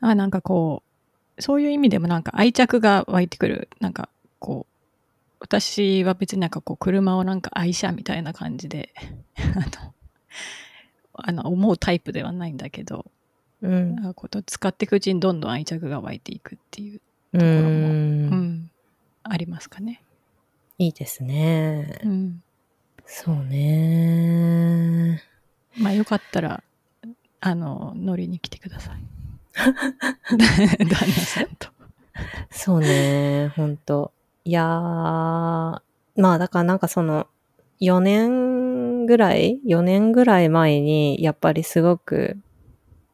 [0.00, 0.82] あ、なんかこ
[1.38, 4.08] う、そういう意味でもなんか愛着が湧いてくる、なんか
[4.38, 4.76] こう
[5.40, 8.92] 私は別になんかこう車をなんか愛車みたいな感じで。
[9.36, 9.94] あの
[11.18, 13.06] あの思うタイプではないんだけど、
[13.62, 14.14] うん。
[14.14, 17.00] こう使っていくうちにどんどん愛着が湧いていくっていう、
[17.32, 18.70] うところもんうん
[19.22, 20.02] ありますかね。
[20.78, 22.08] いいですねう。
[22.08, 22.42] ん、
[23.04, 25.22] そうね。
[25.78, 26.62] まあよかったら
[27.40, 29.02] あの乗りに来てください。
[29.56, 31.68] 旦那さんと。
[32.50, 34.12] そうね、ほんと。
[34.44, 35.80] いやー、ま
[36.16, 37.26] あだからなんかその、
[37.80, 38.45] 4年
[39.06, 42.36] ぐらい ?4 年ぐらい前に、やっぱりすごく、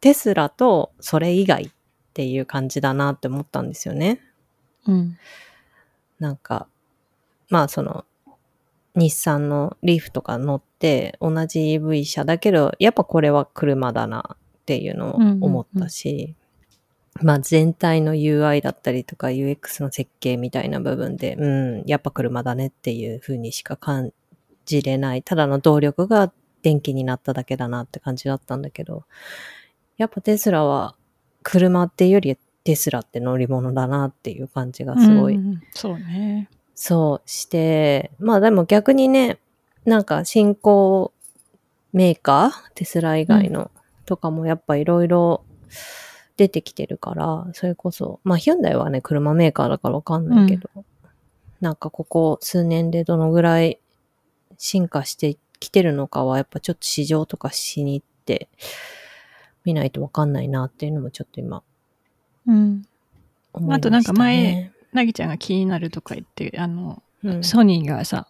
[0.01, 1.71] テスラとそれ以外っ
[2.13, 4.21] ていう感じだなって思ったんですよね。
[4.87, 5.19] うん
[6.19, 6.69] なんか、
[7.51, 8.05] まあその、
[8.95, 16.37] 日産のリーフとか乗って、同じ EV 車だけど、やっぱこれは車だなっていうのを思ったし、
[17.21, 21.47] まあ全体の UI だったりとか UX の設計みたいな部分で、う
[21.83, 24.13] ん、やっぱ車だねっていう風にしか感
[24.65, 25.23] じれない。
[25.23, 26.33] ただの動力が
[26.63, 29.05] 電気になっただけだなって感じだったんだけど、
[29.97, 30.95] やっぱテスラは
[31.43, 36.49] 車っていうよりテスラって乗り物だなっていう感じがすごいうんそうね。
[36.75, 39.39] そうして、まあでも逆にね、
[39.85, 41.13] なんか新興
[41.93, 43.71] メーカー、テスラ以外の、
[44.07, 45.45] とかもやっぱいろいろ
[46.37, 50.71] 出てきてるから、それこそ、まあヒュンダイはね、車メーカーだからわかんないけど、
[51.61, 53.79] なんかここ数年でどのぐらい
[54.63, 58.49] 進化してきてるのかは、やっぱちょっと市場とかしに行って、
[59.65, 61.65] 見ないとわかんないなっていうのもちょっと今
[62.47, 62.87] うん。
[63.53, 63.75] 思いました、ね。
[63.75, 68.29] あとなんか前、なぎちゃんが気になるとか言って、あの、うん、ソニーがさ、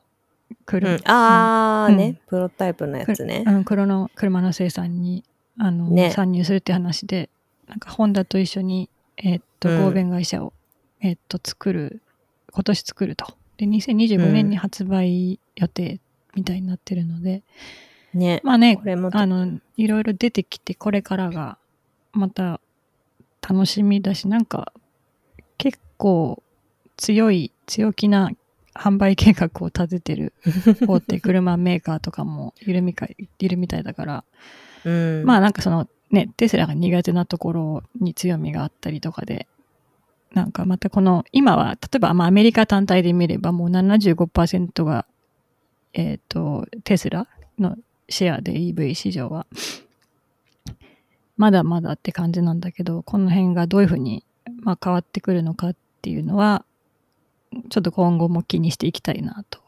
[0.64, 3.45] 来る、うん、あーね、うんプロトタイプのやつね。
[3.47, 5.24] うん、黒の車の生産に
[5.59, 7.28] あの、ね参入するって話で、
[7.68, 10.55] なんかホンダと一緒に、えーっと、うん合弁会社を、
[11.03, 12.01] えーっと、作る、
[12.53, 13.37] 今年作ると。
[13.59, 16.01] で、2025年に発売予定
[16.35, 17.43] みたいになってるので、
[18.14, 18.41] ね。
[18.45, 21.59] まあねこ、れも、あの、いろいろ出てきて、これからが、
[22.12, 22.61] また
[23.41, 24.72] 楽しみだし、なんか、
[25.59, 26.43] 結構
[26.97, 28.30] 強い、強気な
[28.74, 30.33] 販売計画を立ててる
[30.87, 34.24] 大手車メーカーとかもいるみかいいるみたいだから、
[34.85, 39.47] うん、まあなんかそのね、テスラが苦手なところに強みがあったりとかで、
[40.35, 45.07] なんかまたこの、今は、例えばまあアメリカ単体で見ればもう75%が、
[45.95, 47.28] えっ、と、テスラ
[47.59, 47.76] の
[48.09, 49.47] シェアで EV 市場は、
[51.36, 54.24] まだまだって感じなんだけど、この辺がどういうふうに、
[54.61, 56.64] まあ、変わってくるのかっていうのは、
[57.68, 59.61] ちょっと今後も気にしていきたいなと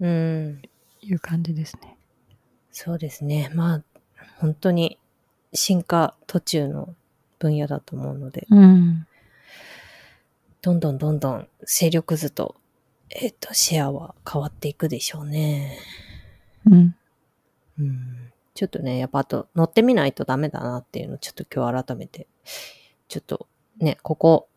[0.00, 0.62] うん。
[1.02, 1.96] いう感じですね。
[2.72, 3.50] そうですね。
[3.54, 3.82] まあ、
[4.38, 4.98] 本当に
[5.52, 6.94] 進化途中の
[7.38, 9.06] 分野だと思うので、うん。
[10.62, 12.56] どんどんどんどん勢力図と、
[13.14, 15.78] えっ、と、シェアは変わっていくでしょうね。
[16.66, 16.96] うん。
[17.78, 18.32] うん。
[18.54, 22.26] ちょっとね、やっぱあと乗ってみないとダメだなっていうのをちょっと今日改めて、
[23.08, 23.48] ちょっと
[23.78, 24.48] ね、ここ、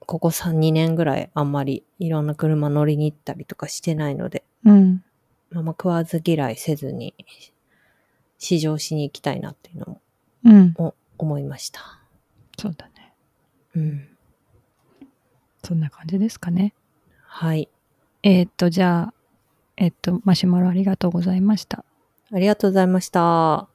[0.00, 5.04] ここ3、2年ぐらいあんまりいろんな車乗りに行ったりとかしてないので、うん。
[5.50, 7.14] まあ、まあ食わず嫌いせずに
[8.38, 10.00] 試乗しに行きたいなっていうのも
[10.44, 10.74] うん。
[10.78, 12.00] お思いました。
[12.58, 13.14] そうだね。
[13.76, 14.08] うん。
[15.62, 16.74] そんな感じですかね。
[17.22, 17.68] はい。
[18.26, 19.14] えーっと、じゃあ、
[19.76, 21.84] えっと、マシュマロありがとうございました。
[22.32, 23.68] ありがとうございました。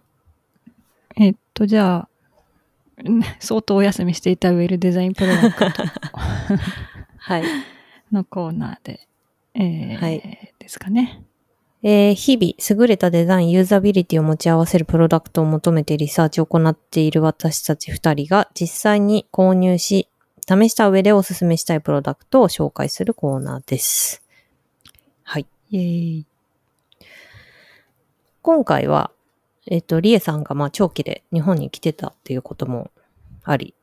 [1.17, 2.09] えっと、じゃあ、
[3.05, 5.83] うん相当お休みしていたウェルデザインプロダクト
[7.17, 7.43] はい。
[8.11, 9.07] のコーナーで、
[9.53, 11.23] えーはいですかね。
[11.83, 20.09] えー日々、優れたデザイン、ユーザビリティを持ち合わせるプロダクトを求めてリサーチを行っている私たち二人が実際に購入し、
[20.47, 24.23] 試した上でおすすめしたいプロダクトを紹介するコーナーです。
[25.71, 25.77] はい。
[25.77, 26.25] イイ。
[28.41, 29.11] 今回は、
[29.67, 32.89] えっ、と、リエさんがまあ長期で日本に来てたっていうことも
[33.43, 33.75] あり、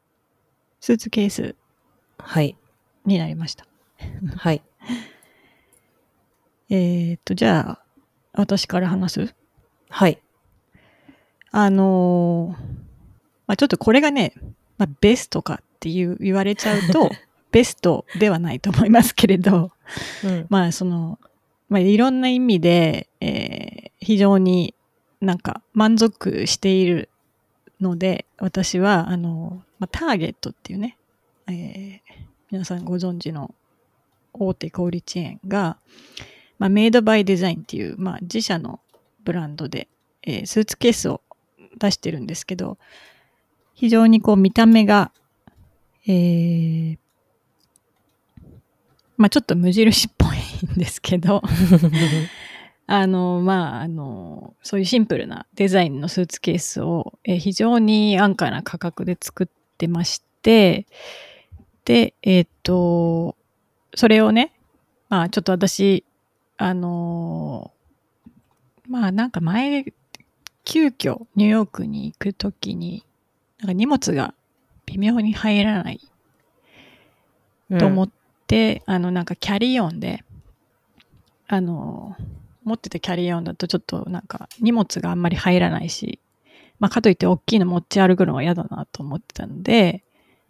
[0.80, 1.54] スーツケース
[2.18, 2.56] はい。
[3.04, 3.66] になりました。
[4.36, 4.62] はい。
[6.68, 7.82] えーっと、じゃあ、
[8.32, 9.34] 私から話す？
[9.88, 10.20] はい。
[11.52, 12.86] あのー
[13.46, 14.34] まあ、ちょっとこれがね、
[14.76, 17.10] まあ、ベストかっていう言われちゃうと、
[17.52, 19.70] ベストではないと思いますけれど、
[20.24, 20.46] うん。
[20.48, 21.18] まあその、
[21.68, 24.74] まあいろんな意味で、えー非常に
[25.20, 27.08] なんか満足している
[27.80, 30.96] ので、私は、あの、まあ、ターゲットっていうね、
[31.48, 32.00] えー
[32.52, 33.52] 皆さんご存知の
[34.32, 35.78] 大手小売チェーンが、
[36.60, 38.78] まあ、メイドバイデザインっていう、まあ、自社の
[39.24, 39.88] ブランドで、
[40.22, 41.20] えースーツケースを
[41.78, 42.78] 出してるんですけど、
[43.74, 45.10] 非常にこう見た目が、
[46.06, 46.98] えー
[49.16, 51.42] まあちょっと無印っぽいんですけど、
[52.86, 59.46] あの、まあ、あの、そういうシンプルなデザインのスーツケースを、えー非常に安価な価格で作っ
[59.78, 60.86] てまして、
[61.84, 63.36] で、えっ、と、
[63.94, 64.52] それをね、
[65.08, 66.04] まあ、ちょっと私、
[66.56, 67.72] あの、
[68.88, 69.84] まあ、なんか前、
[70.64, 73.04] 急遽ニューヨークに行くときに、
[73.58, 74.34] なんか荷物が
[74.86, 76.00] 微妙に入らない
[77.78, 78.10] と思っ
[78.46, 80.22] って、あのなんかキャリーオンで
[81.48, 82.16] あの
[82.64, 86.18] 持っててキャリーオンだとちょっとなんか荷物があんまり入らないし、
[86.80, 90.02] まあ、かといって大きいの持ち歩くのは嫌だなと思ってたので、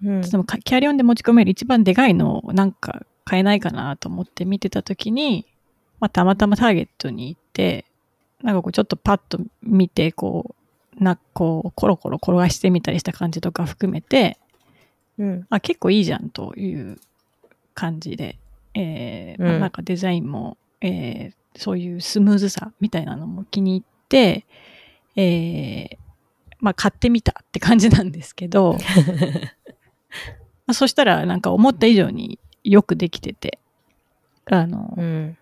[0.02, 5.46] うんでもかキャリーオンで持ち込める一番でかいのをなんか買えないかなと思って見てた時に、
[6.00, 7.86] まあ、たまたまターゲットに行って
[8.42, 10.54] なんかこうちょっとパッと見てこ
[11.00, 14.38] うなこうコロコロ転がしてみたりした感じとか含めて
[15.18, 15.46] うん。
[15.50, 16.98] あ結構いいじゃんという
[17.74, 18.38] 感じで、
[18.74, 24.44] えーまあうんなんかデザインも、えーそういうスムーズさみたいなのも気に入って、
[25.16, 25.96] えー
[26.58, 28.76] まあ、買ってみたって感じなんですけど
[30.66, 33.58] まあそしたらなんか思った以上によくできてて
[34.48, 35.36] あの、うん。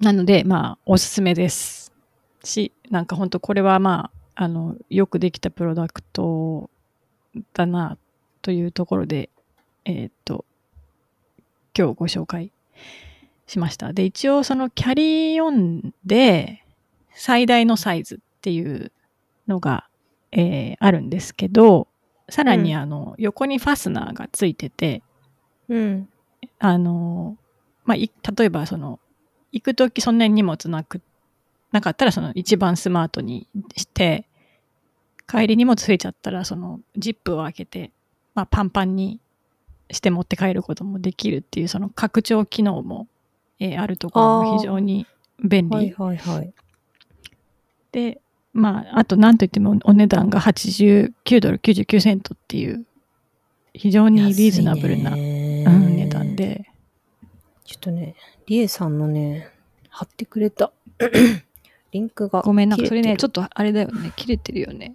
[0.00, 1.92] なので、まあ、おすすめです。
[2.42, 6.70] し、なんか本当これはまあ、あの、よくできたプロダクト
[7.52, 7.98] だな、
[8.40, 9.28] というところで、
[9.84, 10.46] えーっと、
[11.76, 12.50] 今日ご紹介
[13.52, 13.92] しました。
[13.92, 16.64] で、一応そのキャリーオンで
[17.14, 18.92] 最大のサイズっていう
[19.46, 19.86] のが、
[20.32, 21.88] えーあるんですけど、
[22.30, 25.02] さらにうんあの、横にファスナーがついてて、
[25.68, 26.08] うん。
[26.58, 27.36] あの、
[27.84, 28.98] まあ、い例えばその、
[29.52, 31.02] 行くときそんなに荷物なく、
[31.72, 33.46] なかったらその一番スマートに
[33.76, 34.26] して、
[35.28, 37.92] 帰り荷物増えちゃったらそのジップを開けて、
[38.34, 39.20] まあ、パンパンに
[39.90, 43.08] して持って帰ることもできるっていうその拡張機能も、
[43.62, 45.06] えーあるところも非常に
[45.42, 45.76] 便利。
[45.76, 46.52] はいはいはい。
[47.92, 48.20] で、
[48.52, 52.84] まあ、あと何といってもお値段が89ドル99セントっていう
[53.74, 56.36] 非常にリーズナブルな、うん、値段。
[56.36, 56.66] で、
[57.64, 58.14] ちょっとね、
[58.46, 59.48] リエさんのね、
[59.88, 60.72] 貼ってくれた
[61.92, 62.42] リンクが。
[62.42, 64.94] ごめん、なんかそれね、ちょっっとあれだよね、切れてるよね。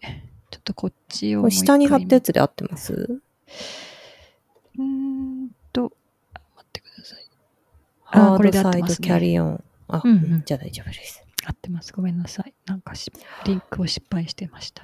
[0.51, 5.91] ちょっとこっちを下に貼ったやつで合ってますうーんと、
[6.33, 7.27] あ待ってください。
[8.09, 9.63] ハーこれでドサイド合ってますねキャリーオン。
[9.89, 11.23] あ、うんうんじゃあ大丈夫です。
[11.45, 11.93] 合ってます。
[11.93, 12.53] ごめんなさい。
[12.65, 13.11] なんかし、
[13.45, 14.83] リンクを失敗してました。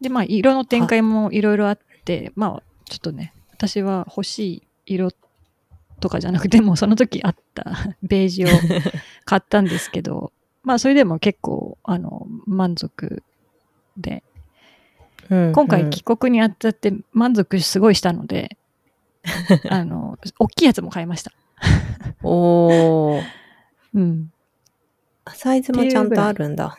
[0.00, 5.10] で、まあ、色の展開もいろいろあって、まあ、ちょっとね、私は欲しい色
[6.00, 7.64] とかじゃなくても、その時あった
[8.02, 8.60] ベージュを
[9.24, 10.32] 買ったんですけど、
[10.62, 13.22] まあ、それでも結構、あの、満足
[13.96, 14.22] で、
[15.28, 18.56] うん今回帰国にあたって満足すごいしたので、
[19.68, 21.32] あの、大きいやつも買いました。
[22.22, 23.22] おー。
[23.94, 24.32] うん。
[25.28, 26.78] サイズもちゃんとあるんだ。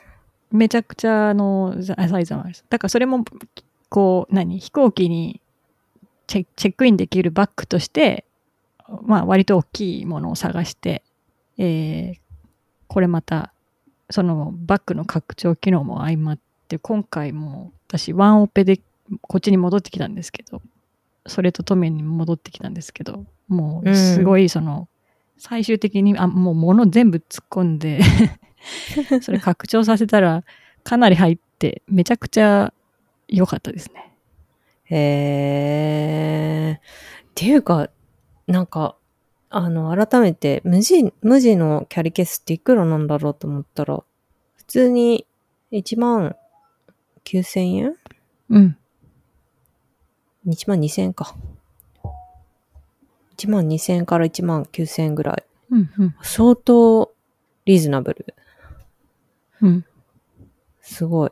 [0.52, 2.54] めちゃくちゃ、あの、ザサイズもある。
[2.70, 3.26] だからそれも、
[3.90, 5.42] こう、何飛行機に
[6.28, 8.26] チェチェックインできるバッグとして、
[9.04, 11.04] まあ、割と大きいものを探して、
[11.58, 12.28] えー
[12.88, 13.54] これまた、
[14.10, 18.80] そのバッグの拡張機能も相まって、今回も私、ワンオペで
[19.22, 20.62] こっちに戻ってきたんですけど、
[21.28, 24.88] それとトメに戻ってきたんですけど、もう、すごい、その、
[25.38, 28.00] 最終的に、あ、もう物全部突っ込んで、
[29.22, 30.44] それ拡張させたら、
[30.84, 32.74] かなり入って、めちゃくちゃ
[33.28, 34.14] 良かったですね。
[34.86, 36.78] へー。
[36.78, 36.82] っ
[37.36, 37.90] ていうか、
[38.48, 38.96] なんか、
[39.50, 44.04] あの、改めて、無地、無地のキャリケースっていくらなんだろうと思ったら、
[44.56, 45.26] 普通に
[45.72, 46.36] 1万
[47.24, 47.96] 9000円？
[48.50, 48.78] うん。
[50.48, 51.36] ?1 万2000円か。
[53.38, 55.44] 1万2000円から1万9000円ぐらい。
[55.70, 57.12] うん、うん、相当
[57.66, 58.34] リーズナブル。
[59.62, 59.86] うん。
[60.82, 61.32] すごい。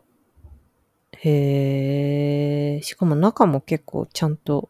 [1.13, 2.83] へー。
[2.83, 4.69] しかも中も結構ちゃんと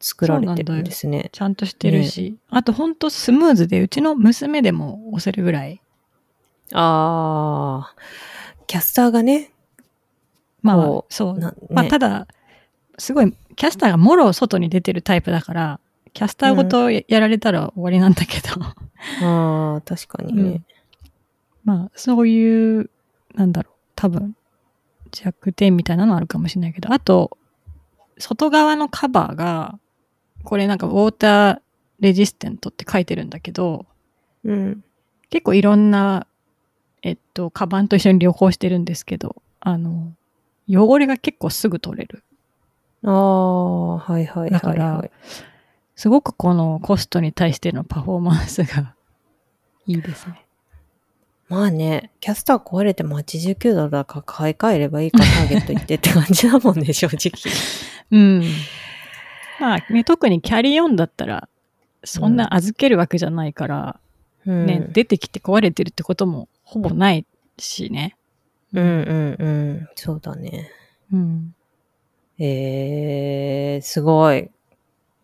[0.00, 1.28] 作られてるんですね。
[1.32, 5.80] ちゃんとしてるし、あとほんとスムーズで、うちの娘でも押せるぐらい。
[6.72, 8.64] あー。
[8.66, 9.52] キャスターがね、
[10.62, 11.38] まあそう。
[11.38, 12.26] なねまあ、ただ、
[12.98, 15.80] すごい、キャスターがもろ外に出てるタイプだから、
[16.12, 18.64] キャスターごとややられたら終わりなんだけど、
[19.20, 20.62] あー、確かにね。
[21.64, 22.90] まあ、そういう、
[23.34, 24.36] なんだろう、多分、
[25.10, 27.36] 弱点みたいなのあるかもしれないけど、あと、
[28.18, 29.78] 外側のカバーが、
[30.42, 31.60] これなんかウォーター
[32.00, 33.86] レジステントって書いてるんだけど、
[34.44, 34.84] うん。
[35.30, 36.26] 結構いろんな、
[37.02, 40.12] えっと、カバンと一緒に旅行してるんですけど、あの、
[40.68, 42.23] 汚れが結構すぐ取れる。
[43.04, 45.10] あー、はいはいはい、だからはい。
[45.96, 48.94] すごくこのコストに対してのパフォーマンスが
[49.86, 50.44] いいですね。
[51.48, 57.30] まあね、キャスター壊れても89ドルだから買い替えればいいかターゲット行ってって感じだもんね、正直。
[58.10, 58.42] うん。
[59.60, 61.48] まあ、ね、特にキャリーオンだったら、
[62.02, 64.00] そんな預けるわけじゃないから、
[64.46, 67.26] うん、ね、出てきて壊れてるってこともほぼない
[67.58, 68.16] しね。
[68.72, 69.48] うんうんう
[69.82, 69.88] ん。
[69.94, 70.70] そうだね。
[71.12, 71.54] うん。
[72.38, 74.50] えー、すごい。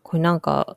[0.02, 0.76] これなんか、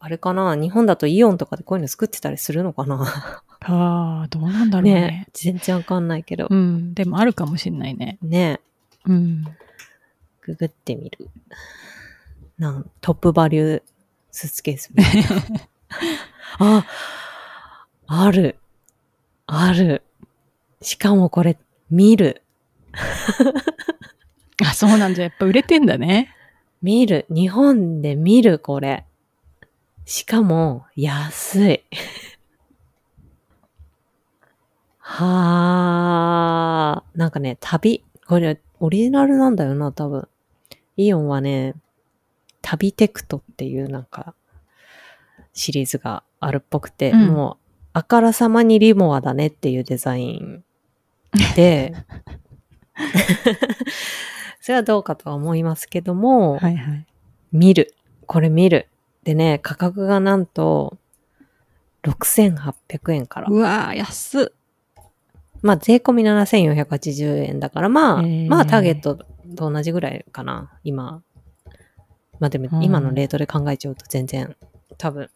[0.00, 0.54] あれかな？
[0.54, 3.42] 日本だとイオンとかでこういうの作ってたりするのかな？
[3.60, 4.94] ああ、どうなんだろうね。
[4.94, 6.46] ね全然わかんないけど。
[6.48, 6.94] うん。
[6.94, 8.18] でもあるかもしんないね。
[8.22, 8.60] ね
[9.04, 9.44] うん。
[10.42, 11.28] ググってみる。
[12.58, 13.82] なん、トップバリュー
[14.30, 14.90] スーツケース。
[16.58, 16.86] あ、
[18.06, 18.56] ある。
[19.46, 20.02] ある。
[20.80, 21.58] しかもこれ、
[21.90, 22.42] 見る。
[24.66, 25.24] あ、そうなんじゃ。
[25.24, 26.34] やっぱ売れてんだね。
[26.82, 27.26] 見る。
[27.30, 29.04] 日本で見る、これ。
[30.04, 31.84] しかも、安い。
[34.98, 37.18] はー。
[37.18, 38.04] なんかね、旅。
[38.26, 40.28] これ、オリジナルなんだよな、多分。
[40.96, 41.74] イオンはね、
[42.62, 44.34] 旅テクトっていうなんか、
[45.52, 47.56] シリーズがあるっぽくて、うんもう、
[47.92, 50.64] あからさまにリモアだねっていうデザイン
[51.56, 51.94] で、
[54.60, 57.06] それはどうかとは思いますけども、はいはい。
[57.52, 57.94] 見る。
[58.26, 58.88] これ見る。
[59.24, 60.98] でね、価格がなんと、
[62.04, 63.54] 6800円からう。
[63.56, 64.46] わー、安っ。
[65.62, 71.22] まあ、税込み7480円だから、まあ、えーまあ、ターゲットと同じぐらいかな、今。
[72.38, 74.56] まあでもう、ん今のレートで考えちゃうと全然、
[74.96, 75.30] 多分、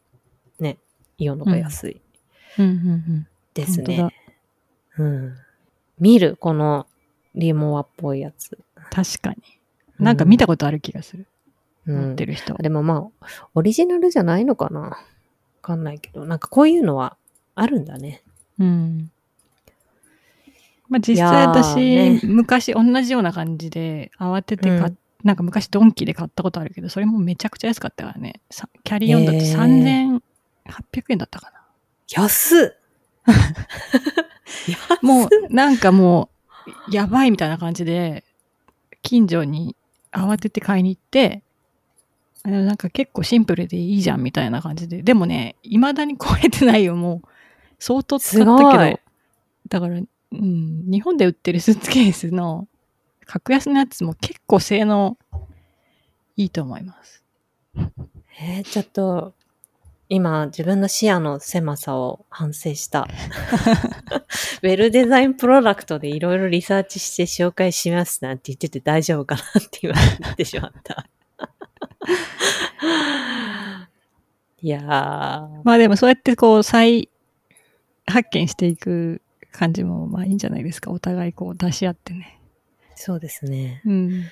[0.61, 0.79] ね、
[1.19, 2.01] イオンの方が安い
[2.59, 3.27] うんうんうん。
[3.55, 4.09] ですね。
[4.99, 5.35] うん。
[5.99, 6.87] 見る、この、
[7.35, 8.59] リモアっぽいやつ。
[8.91, 9.37] 確かに。
[9.99, 11.27] なんか見たことある気がする。
[11.87, 12.27] うん持って。
[12.27, 12.55] る人。
[12.55, 14.97] でもまあ、オリジナルじゃないのかなわ
[15.61, 17.17] かんないけど、なんかこういうのは
[17.55, 18.23] あるんだね。
[18.59, 19.11] うん。
[20.89, 28.41] まあ実い際私、ね昔同じような感じで慌てて買っ、うんなんか昔ドンキで買ったことあるけど、それもめちゃくちゃ安かったからね。
[28.51, 30.21] さキャリーオンだとへー
[30.91, 31.63] 3800円だったかな。
[32.09, 32.69] 安っ
[34.67, 36.29] 安っもうなんかも
[36.89, 38.25] う、やばいみたいな感じで、
[39.03, 39.77] 近所に
[40.13, 41.43] 慌てて買いに行って、
[42.45, 45.03] なんか結構シンプルでいいじゃんみたいな感じで。
[45.03, 47.29] でもね、未だに壊れてないよ、もう。
[47.79, 49.01] 相当使ったけど。
[49.69, 52.67] だから、うん、日本で売ってるスーツケースの
[53.27, 55.17] 格安のやつも結構性能
[56.37, 57.23] いいと思います。
[58.41, 59.35] えー、ちょっと、
[60.15, 63.09] 今、自分の視野の狭さを反省した。
[64.63, 69.97] ウェルデザインプロダクトでいろいろリサーチして紹介しますなんて言ってて大丈夫かなって言わ
[70.29, 71.07] れてしまった。
[74.61, 77.09] いやー、まあでもそうやってこう再
[78.07, 80.91] 発見していく感じもまあいいんじゃないですか。
[80.91, 82.39] お互いこう出し合ってね。
[82.97, 83.81] そうですね。
[83.87, 84.25] うん。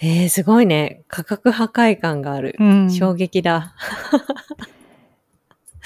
[0.00, 1.02] えー、すごいね。
[1.08, 2.54] 価格破壊感がある。
[2.60, 3.74] うん、衝撃だ。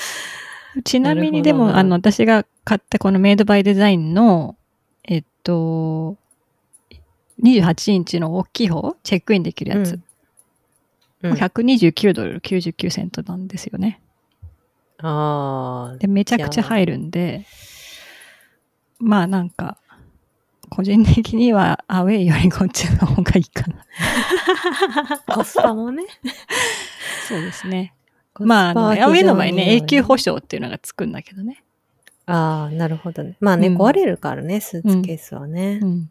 [0.84, 4.56] ちなみにでも、あの、私が買ったこのメイドバイデザインの、
[5.04, 6.16] えっと、
[7.42, 10.02] 28インチの大きい方、チェックインできるやつ、うん
[11.20, 14.00] 129ドル99セントなんですよね。
[14.98, 17.44] あーで、めちゃくちゃ入るんで、
[19.00, 19.78] まあなんか、
[20.70, 23.84] 個人的にはアウェイよりこっちの方がいいかな。
[25.34, 26.04] コスパもね。
[27.26, 27.94] そうですね。
[28.46, 31.62] まあ、アウェイの場合ね、永久保証っていうのがつくんだけどね。
[32.26, 33.36] ああ、なるほどね。
[33.40, 35.86] まあね、うん壊れるからね、スーツケースはねう。
[35.86, 36.02] ん。
[36.04, 36.10] と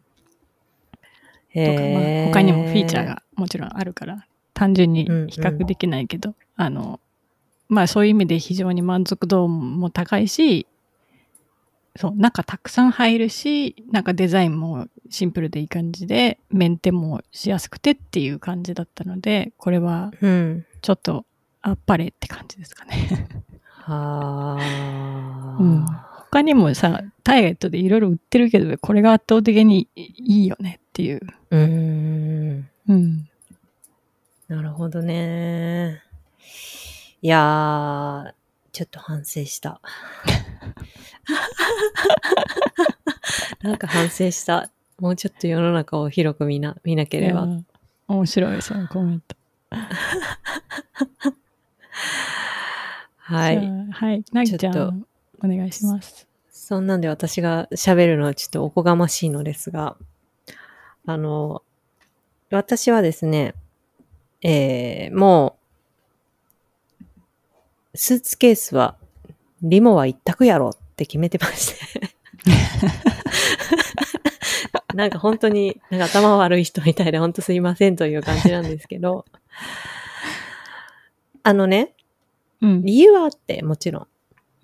[1.54, 3.06] まへーあ、他にもフィーチャー。
[3.06, 7.00] がもちろんあるから、単純に比較できないけど、あの、
[7.68, 10.66] まあそういう意味で非常に満足度も高いし、
[11.96, 20.64] そう、中たくさん入るし、なんかデザインもシンプルでいい感じで、メンテもしやすくてっていう感じだったので、これはうん。
[20.80, 21.24] ちょっと
[21.62, 23.28] あっぱれって感じですかね。
[23.66, 25.56] はあ。
[25.60, 25.86] うん
[26.30, 31.20] 他にもさ、ターゲットでいろいろ売ってるけど、これが圧倒的にいいよねっていう。
[31.50, 32.68] うーん。
[32.86, 33.28] うん。
[34.46, 36.02] なるほどね。
[37.22, 38.32] いやー、
[38.72, 39.80] ちょっと反省した。
[43.62, 44.70] なんか反省した。
[45.00, 47.48] もうちょっと世の中を広く見な、見なければ。
[48.06, 49.34] 面白い、そのコメント。
[53.16, 53.56] はい。
[53.90, 54.24] はい。
[54.32, 55.06] なぎちゃちょっん、
[55.42, 56.26] お願いします。
[56.50, 59.96] そんなんで私が喋るのはちょっとおこがましいのですが、
[61.06, 61.62] あの、
[62.50, 63.54] 私はですね、
[64.42, 65.56] えー、も
[67.94, 68.96] う、スーツケースは、
[69.62, 72.10] リモは一択やろっって決めてまして。
[74.94, 79.24] なんか本当に、なんか頭悪い人みたいで本当すいませんという感じなんですけど。
[81.48, 81.94] あのね、
[82.60, 82.82] うん。
[82.84, 84.06] 理由はあって、もちろん。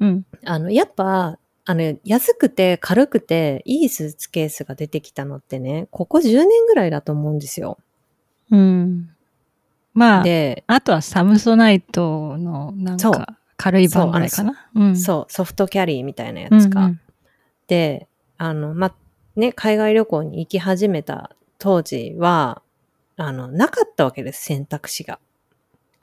[0.01, 0.27] うん。
[0.45, 7.79] あの、やっぱ、あの、安くて軽くていいスーツケースが出てきたのってね、ここ10年ぐらいだと思うんですよ。
[8.51, 9.09] うん。
[9.95, 14.69] まあ、で、あとはサムソナイトのなんそうか軽い版ぐらいかな？
[14.75, 14.97] うん。
[14.97, 16.61] そう、ソフトキャリーみたいなやうん。
[16.61, 16.85] つか。
[16.85, 17.01] うん
[17.67, 18.95] で、あの、ま、
[19.37, 22.61] ね、海外旅行に行き始めた当時は、
[23.17, 25.19] あの、なかったわけです、選択肢が。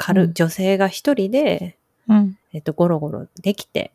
[0.03, 1.77] 軽、うん女性が一人で、
[2.07, 2.37] うん。
[2.53, 3.91] えっと、ゴロゴロできて、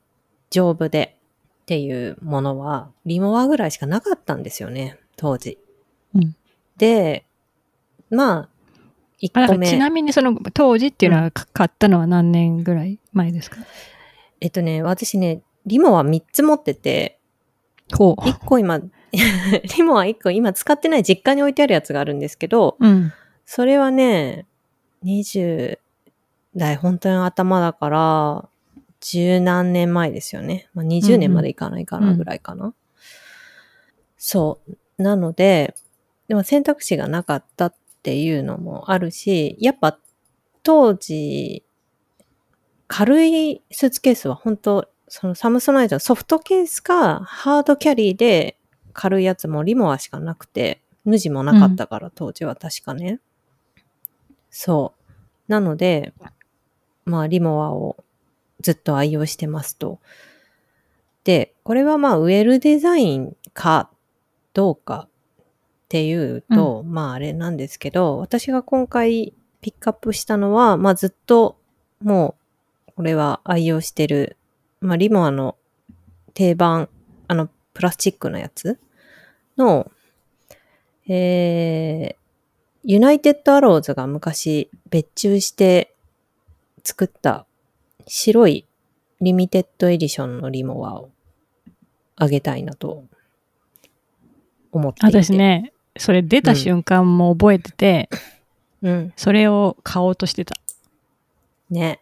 [0.51, 1.17] 丈夫で
[1.63, 5.59] っていうものは、リモアぐらいしかなかったんですよね、当時。
[6.15, 6.37] うん
[6.77, 7.25] で、
[8.11, 8.49] まあ、
[9.19, 9.67] 一個目。
[9.67, 13.57] らちなみにその当時っていうのはか買ったのは何年ぐらい前ですか？
[14.41, 17.19] えっとね、私ね、リモは3つ持ってて、
[17.97, 18.21] ほう。
[18.21, 18.79] 1個今、
[19.77, 23.13] リモは1個今使ってない実家に置いてあるやつがあるんですけど、うん。
[23.47, 24.47] それはね、
[25.05, 25.79] 20
[26.57, 28.49] 代本当に頭だから、
[29.01, 30.69] 十何年前ですよね。
[30.75, 32.75] まあ、20年までいかないかなぐらいかな。
[34.17, 34.61] そ
[34.99, 35.03] う。
[35.03, 35.75] なので、
[36.29, 39.99] でも選択肢がなかったっていうのもあるし、やっぱ
[40.63, 41.65] 当時、
[42.89, 48.59] 軽いスーツケースは本当そのサムソナイトのソフトケースかハードキャリーで
[48.93, 53.21] 軽いやつもリモアしかなくて、無地もなかったから、当時は確かね。
[54.51, 55.03] そう。
[55.49, 56.15] なので、
[57.07, 57.97] まあ、リモアを
[58.61, 60.01] ずっと愛用してますと。
[61.25, 63.91] で、これはまあ、ウェルデザインか
[64.53, 71.59] どうかっていうと、まあ、あれなんですけど、私が今回ピックアップしたのは、まあ、ずっと
[72.03, 72.37] も
[72.89, 74.37] う、これは愛用してる、
[74.81, 75.57] まあ、リモアの
[76.35, 76.89] 定番、
[77.29, 78.79] あの、プラスチックのやつ
[79.57, 79.91] の、
[81.09, 82.17] えー、
[82.85, 85.96] ユナイテッドアローズが昔別注して
[86.87, 87.47] 作った
[88.07, 88.65] 白い
[89.21, 91.11] リミテッドエディションのリモアを
[92.15, 93.03] あげたいなと
[94.71, 95.19] 思っていて。
[95.19, 95.33] 私。
[95.33, 98.09] ね、それ出た瞬間も覚えてて、
[98.83, 99.13] うん。
[99.17, 100.55] それを買おうとしてた。
[101.71, 102.01] ね。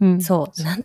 [0.00, 0.20] うん。
[0.20, 0.62] そう。
[0.62, 0.84] なん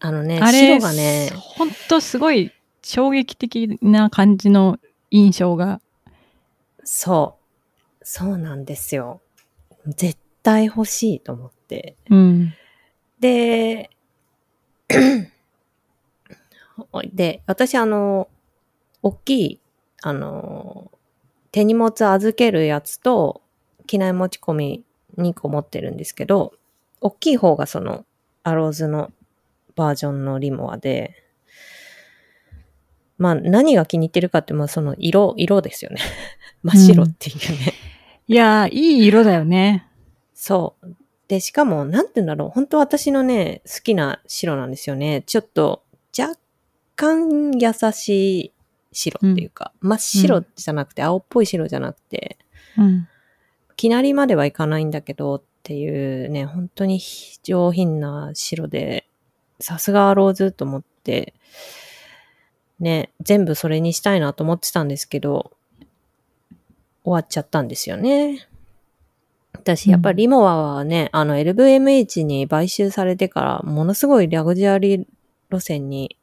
[0.00, 4.78] あのね、あれ白がね、ほんとすごい衝撃的な感じの
[5.12, 5.80] 印象が。
[6.82, 7.36] そ
[8.00, 8.04] う。
[8.04, 9.20] そうなんですよ。
[9.86, 11.94] 絶対欲しいと思って。
[12.10, 12.54] うん。
[13.20, 13.90] で、
[17.12, 18.28] で、私あの、
[19.02, 19.60] 大きい、
[20.02, 20.90] あの、
[21.50, 23.42] 手荷物預けるやつと、
[23.86, 24.84] 機内持ち込み
[25.16, 26.52] 2個持ってるんですけど、
[27.00, 28.04] 大きい方がその、
[28.42, 29.10] アローズの
[29.76, 31.24] バージョンのリモアで、
[33.18, 36.00] まあ何が気に入ってるかって、まあその色、色ですよね。
[36.62, 37.74] 真っ白っていうね。
[38.28, 39.86] いやー、いい色だよね。
[40.34, 40.94] そう。
[41.28, 42.48] で、しかも、なんて言うんだろう。
[42.48, 45.22] 本当私のね、好きな白なんですよね。
[45.26, 45.82] ちょっと、
[46.18, 46.38] 若
[46.96, 48.52] 干優しい
[48.92, 52.38] 白っていうか、真っ白じゃなくて、青っぽい白じゃなくて、
[52.78, 53.08] うん。
[53.76, 57.00] きなりまではいかないんだけどっていうね、本当に
[57.42, 59.06] 上品な白で、
[59.60, 61.34] さすがアローズと思って、
[62.80, 65.52] ね、全部それにしたいなと思ってたんですけど、
[67.04, 68.47] 終わっちゃったんですよね。
[69.52, 75.04] 私、やっぱりリモアはね、あの LVMH に買収されてから、ものすごいラグジュアリー
[75.50, 76.18] 路線に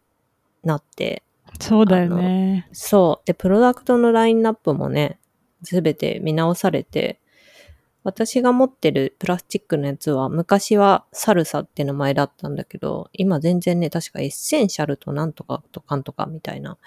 [0.64, 1.24] なって、
[1.60, 2.68] そうだよね。
[2.74, 3.28] そう。
[3.28, 5.20] で、プロダクトのラインナップもね、
[5.64, 7.20] すべて見直されて、
[8.04, 16.78] 私が持ってるプラスチックのやつは、昔はサルサって名前だったんだけど、今全然ね、確かエッセンシャルとなんとかとかんとかみたいな、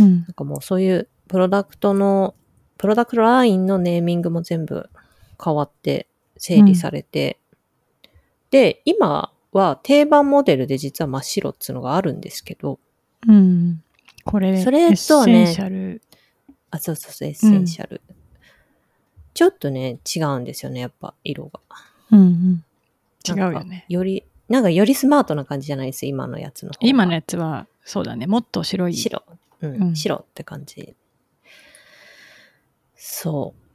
[0.00, 2.34] うんなんかもうそういうプロダクトの、
[2.78, 4.90] プロダクトラインのネーミングも全部
[5.42, 6.08] 変わって、
[6.38, 7.38] 整理されて、
[8.50, 12.78] で、今は定番モデルで実は真っ白っていうのがあるんですけど、
[13.26, 13.82] うん。
[14.24, 16.02] これ、それとはねエッセンシャル。
[16.70, 18.00] あ、そうそうそう、エッセンシャル。
[19.34, 21.60] ちょっとね、違うんですよね、やっぱ、色が。
[22.10, 22.64] うんうん。
[23.26, 23.84] 違うよね。
[23.88, 26.78] より、なんかよりスマートな感じじゃないです、今のやつの方が。
[26.88, 28.26] 今のやつは、そうだね。
[28.26, 28.94] もっと白い。
[28.94, 29.22] 白。
[29.62, 30.94] うん、うん白って感じ。
[32.96, 33.65] そう。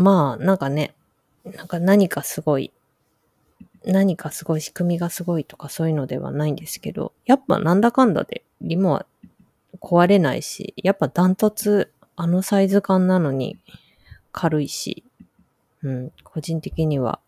[0.00, 0.94] まあ、なんかね、
[1.44, 2.72] なんか何かすごい、
[3.84, 9.06] 何かすごい仕組みがすごいとかそういうのではないんですけど、やっぱなんだかんだでリモは
[9.78, 13.58] 壊れないし、やっぱダントツあのサイズ感なのに
[14.32, 15.04] 軽いし、
[15.82, 17.20] うん、個人的には、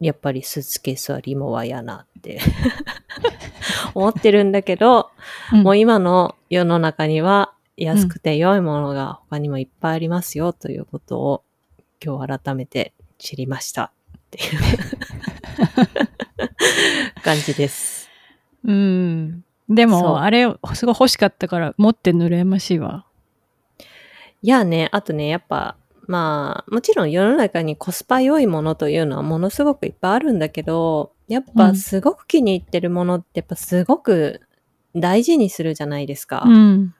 [0.00, 2.40] やっぱりスーツケースはリモは嫌なって。
[3.94, 5.10] 思ってるんだけど、
[5.52, 7.52] うんもう今の世の中には
[7.84, 11.42] 安くて良いものが他にもいっぱいありますよということを
[12.04, 14.58] 今日改めて知りましたっていう
[17.22, 18.08] 感じです。
[18.64, 19.44] うん。
[19.68, 23.04] でも、あれ、すごい欲しかったから、持って羨ましいわ。
[24.42, 25.76] いやね、あとね、やっぱ、
[26.06, 34.40] まあ、もちろん世の中にコスパ良いものというのはものすごくいっぱいあるんだけど、やっぱうんすごく気に入ってるものってやっぱすごく
[34.96, 36.44] 大事にするじゃないですか。
[36.46, 36.94] うん。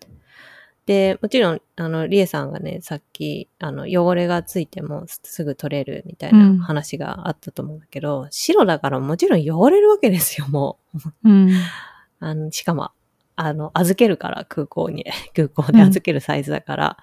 [0.89, 10.79] で、もちろん、あの、リエさんがね、さっき、あの、汚れがついてもすすぐ取れるみたいうんな話があったと思うんだけど、白だからもちろん汚れるわけですよ、も
[11.25, 11.29] う。
[11.29, 11.51] うん。
[12.21, 12.91] あの、しかも、
[13.37, 15.05] あの、預けるから、空港に、
[15.37, 16.97] 空港で預けるサイズだから、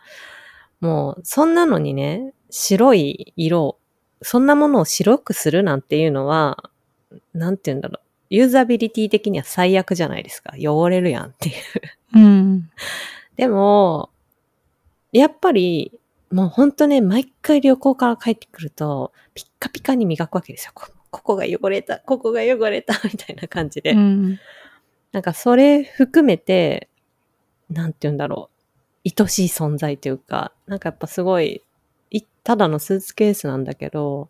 [0.79, 3.77] もう、そんなのにね、白い色、
[4.23, 6.71] そんなものを白くするなんていうのは、
[7.35, 8.05] なんて言うんだろう。
[8.31, 10.55] ユーザビリティ的には最悪じゃないですか。
[10.57, 11.55] 汚れるやんっていう。
[12.15, 12.69] うん。
[13.35, 14.09] でも、
[15.11, 15.97] やっぱり、
[16.31, 20.71] もうほんとね、毎回旅行から帰ってくると、ピッカピカに磨くわけですよ。
[20.73, 23.91] こここが汚れた、ここが汚れた、 みたいな感じで。
[23.91, 24.39] うん。
[25.11, 26.89] なんかそれ含めて、
[27.69, 29.09] なんて言うんだろう。
[29.21, 31.61] 愛しい存在というか、なんかやっぱすごい、
[32.09, 34.29] いただのスーツケースなんだけど、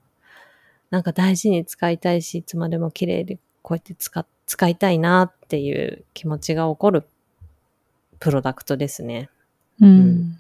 [0.89, 7.07] なんか大事に使いたいし、いつまでも綺麗でこうやって使っ使いたいなっていう気持ちが起こる
[8.19, 9.29] プロダクトですね。
[9.81, 10.39] うん。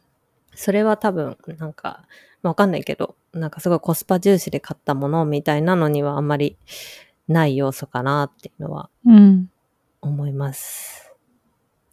[0.53, 2.03] それは多分、なんか、
[2.41, 6.57] まあわかんないけど、なんかすごいコスパ重視で買ったものみたいなのにはあんまり
[7.27, 9.49] ない要素かなっていうのはうん。
[10.01, 11.11] 思います。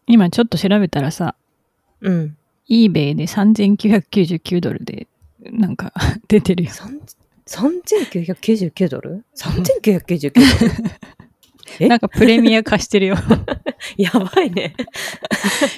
[0.06, 1.34] 今ちょっと調べたらさ、
[2.00, 2.36] うん。
[2.68, 5.08] eBay で3999ドルで、
[5.40, 5.92] なんか
[6.28, 6.70] 出てるよ。
[6.70, 7.00] さん
[7.46, 10.82] 3999ドル ?3999 ドル？
[11.20, 11.31] え
[11.80, 13.16] なんかプレミア化してるよ。
[13.96, 14.74] やばいね。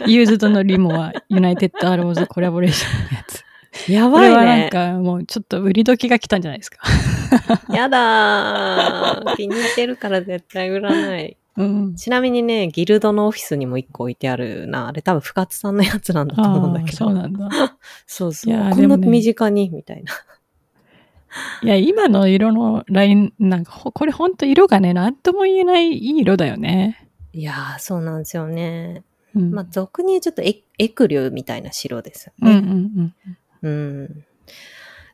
[0.07, 3.45] ユーズドのリモワユナイテッドアローズコラボレーションのやつ。
[3.91, 4.66] やばいこれはなんね。
[4.66, 6.78] なんかもうちょっと売り時が来たんじゃないですか。
[7.74, 9.37] やだー。
[9.37, 11.37] 気に入ってるから絶対売らない。
[11.57, 11.95] うん。
[11.95, 14.89] ちなみにね、ギルドのオフィスにも1個置いてあるな。
[14.89, 16.97] あれ多分深津さんのやつなんだと思うんだけど。
[16.97, 17.49] そうなんだ。
[18.07, 18.55] そうそう。
[18.55, 20.12] こんな身近に、みたいな。
[21.62, 27.09] いや、今の色のライン、なんかほ、これほんと色がね、なんとも言えないいい色だよね。
[27.32, 29.03] いやー、そうなんですよね。
[29.35, 29.51] うん。
[29.51, 32.61] まあ、俗に言うちょっとエエクリューみたいな白ですようんうね。
[32.61, 33.14] ん
[33.62, 33.68] う
[34.05, 34.24] ん。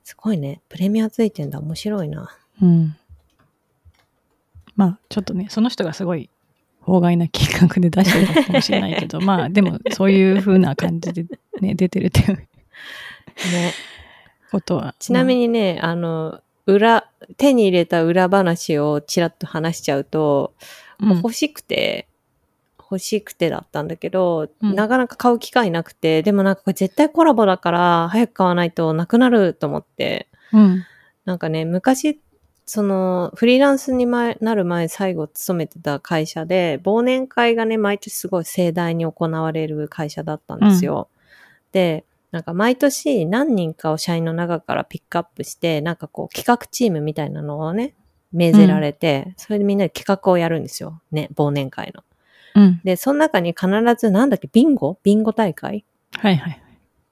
[0.05, 0.61] すごいね。
[0.69, 1.59] プレミアついてんだ。
[1.61, 2.31] 面白いな。
[2.61, 2.69] うん。
[2.69, 2.97] うん。
[4.77, 6.29] まあ、ちょっとね、その人がすごい、
[6.81, 11.27] 法外な企画で出してるかもしれないけど、 まあ、でも、そういう風な感じで
[11.61, 12.49] ね、出てるっていうね。
[14.51, 14.95] ことは？
[14.99, 20.55] ちなみに、にね、あの、裏、手に入れた裏話をちらっと話しちゃうと、
[21.01, 22.07] うん欲しくて、
[22.79, 30.85] 欲しくてだったんだけど、うんなかなか買う機会なくて、でもなんかこれ絶対コラボだから早く買わないとなくなると思って、うん。
[31.25, 32.21] なんかね、昔、
[32.67, 41.09] その、フリーランスに前なる前、最後勤めてた会社で、忘年会がね、毎年すごい盛大に行われる会社だったんですよ。
[41.73, 47.95] で、なんか毎年何人かを社員の中からピックアップして、なんかこう企画チームみたいなのをね、
[48.33, 51.03] 命ぜられて、それでみんなで企画をやるんですよ。
[51.11, 52.05] ね、忘年会の。
[52.55, 52.81] うん。
[52.85, 53.69] で、その中に必
[53.99, 54.99] ずなんだっけ、ビンゴ？
[55.03, 55.85] ビンゴ大会？
[56.13, 56.63] はいはい。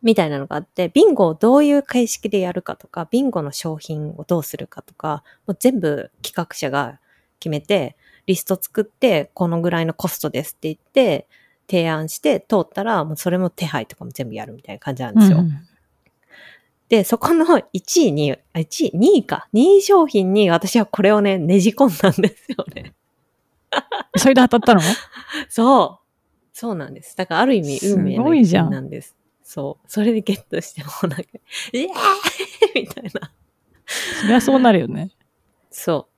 [0.00, 7.00] みたいなのがあって、ビンゴをどういう形式でやるかとか、ビンゴの商品をどうするかとか、もう全部企画者が
[7.40, 7.96] 決めて、
[8.26, 11.26] リスト作って、このぐらいのコストですって言って、
[11.68, 15.38] 提案して通ったら、もうそれも手配とかも全部やるみたいな感じなんですよ。
[15.38, 15.50] うん
[16.88, 17.62] で、そこの1
[18.06, 19.46] 位に、あ1位、2位か。
[19.52, 22.94] 2位商品に私はこれをね、ねじ込んだんですよね。
[24.16, 24.80] それで当たったの？
[25.50, 26.08] そう。
[26.54, 27.16] そうなんです。
[27.16, 29.14] だからある意味運命すの一なんです。
[29.42, 29.86] そう。
[29.86, 31.24] それでゲットしてもうなんか、
[31.72, 31.86] イエー
[32.80, 33.32] イみたいな。
[34.20, 35.10] そりゃそうなるよね。
[35.70, 36.17] そう。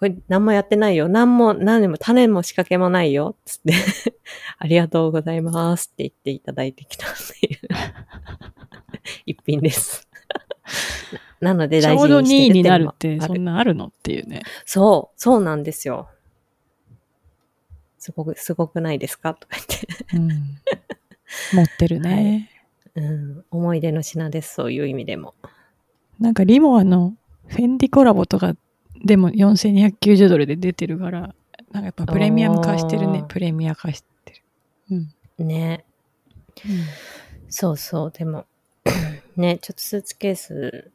[0.00, 1.10] これ何もやってないよ。
[1.10, 3.36] 何も、何も、種も仕掛けもないよ。
[3.44, 3.74] つって。
[4.58, 7.58] ありがとうございますって言っていただいてきたっていう
[9.26, 10.08] 一品です。
[11.42, 14.40] なので大ちょうど2事にしてる位になるって、そんなあるのっていうね。
[14.64, 16.08] そう、そうなんですよ。
[17.98, 19.34] すごく、すごくないですか？
[19.34, 20.16] とか言って。
[20.16, 20.28] うん。
[21.52, 22.50] 持ってるね。
[22.94, 25.34] うん、思い出の品です、そういう意味でも。
[26.18, 27.14] なんかリモアの
[27.48, 28.54] フェンディコラボとか
[29.04, 31.34] でも4290ドルで出てるから、
[31.72, 33.24] なんかやっぱプレミアム化してるね。
[33.28, 34.42] プレミア化してる。
[35.38, 35.46] うん。
[35.46, 35.84] ね。
[37.48, 38.46] そうそう、でも、
[39.36, 40.90] ね、ちょっとスーツケース、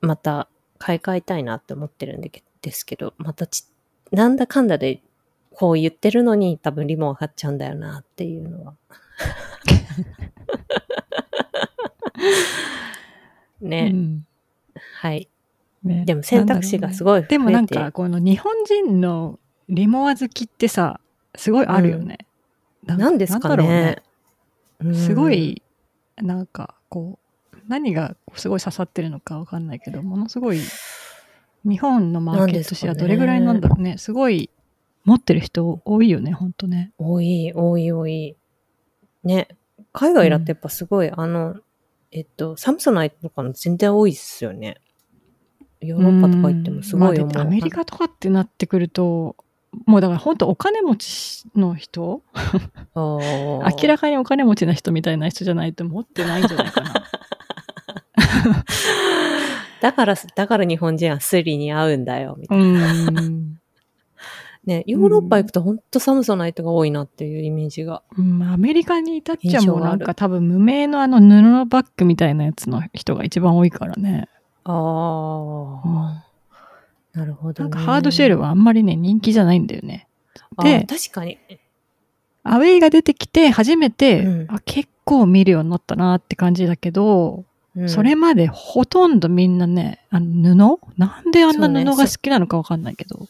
[0.00, 2.30] また買い替えたいなって思ってるんで
[2.62, 3.64] ですけど、またち、
[4.10, 5.02] なんだかんだで
[5.52, 8.74] こう言ってるのに多分リモン買っちゃうんだよなっていうのは。
[13.60, 14.26] ね、うん
[15.00, 15.28] はい。
[15.82, 21.00] ねでも選択肢がすごい増えてでもなんか、この日本人のリモア好きってさ、
[21.34, 22.18] すごいあるよね。
[22.84, 24.02] なんですかなんだろうね。
[24.80, 25.62] うんすご、い、
[26.16, 27.18] なんかこ
[27.52, 30.60] う、何がすごい刺さってるのかわかんないけど、ものすごい、
[31.64, 33.98] 日本のマーケットシェアどれぐらいなんだろうね。
[33.98, 34.50] すごい、
[35.04, 36.92] 持ってる人多いよね、ほんとね。
[36.98, 38.36] 多い、多い、多い。
[39.22, 39.48] ね。
[39.92, 41.56] 海外だってやっぱすごい、あの、
[42.10, 44.80] えっと、サムソナイトとかの全然多いっすよね。
[45.80, 47.28] ヨーロッパとか行ってもすごい思う。
[47.28, 49.36] うんまあアメリカとかってなってくると、
[49.86, 52.22] もうだから本当お金持ちの人？
[52.94, 57.04] 明明らかにお金持ちな人みたいな人じゃないと持ってないんじゃないかな。
[59.80, 62.92] だから、だから日本人はスリに合うんだよ、みたういな。
[62.92, 63.56] ん。
[64.66, 68.02] ね、ヨーロッパ行くとほんとサムソナイトが多いなっていうイメージが。
[68.18, 74.28] うんアメリカに至っちゃもうなんか多分無名のあの布のバッグみたいなやつの人が一番多いからね。
[74.64, 76.24] ああ、
[77.12, 77.70] なるほど、ね。
[77.70, 80.06] なんかハードシェルはあんまりね人気じゃないんだよね。
[80.56, 81.38] あで確かに。
[82.42, 87.44] アウェイが出てきて初めて、うんあ結構見るようになったなって感じだけど、
[87.76, 90.80] うんそれまでほとんどみんなね、あの布？
[90.96, 93.28] なんであんな布が好きなのかわかんないけど。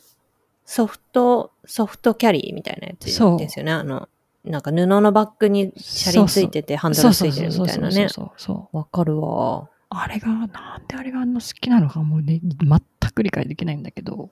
[0.64, 3.72] ソフト、ソフトキャリーみたいなやつそうですよね。
[3.72, 4.08] あの、
[4.44, 7.92] なんか布のバッグに車輪ついててハンドルついてるみたいなね。
[7.92, 8.76] そうそうそうそう。
[8.76, 9.68] わかるわ。
[9.90, 10.48] あれが、なん
[10.88, 14.30] であれがあんな好きなのかもうね、全く理解できないんだけど。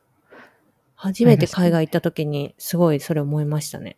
[0.95, 3.97] 初めて海外行った時にすごいそれ思いましたね。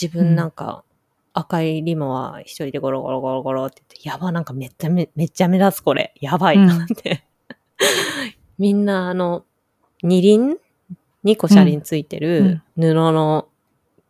[0.00, 0.84] 自分なんか
[1.32, 6.14] 赤いリモは一人でゴロゴロゴロゴロって言って、やば、なんかめっちゃめめっちゃ目立つこれ。
[6.20, 7.24] やばいなって。
[8.58, 9.44] みんなあの、
[10.02, 10.56] 二輪
[11.24, 13.48] ?2 個車輪ついてる布の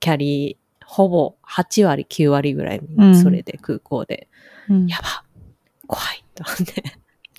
[0.01, 4.29] キャリー、ほぼ8割、9割ぐらい、うんそれで空港で、
[4.71, 5.25] うんやば、
[5.87, 6.83] 怖いって、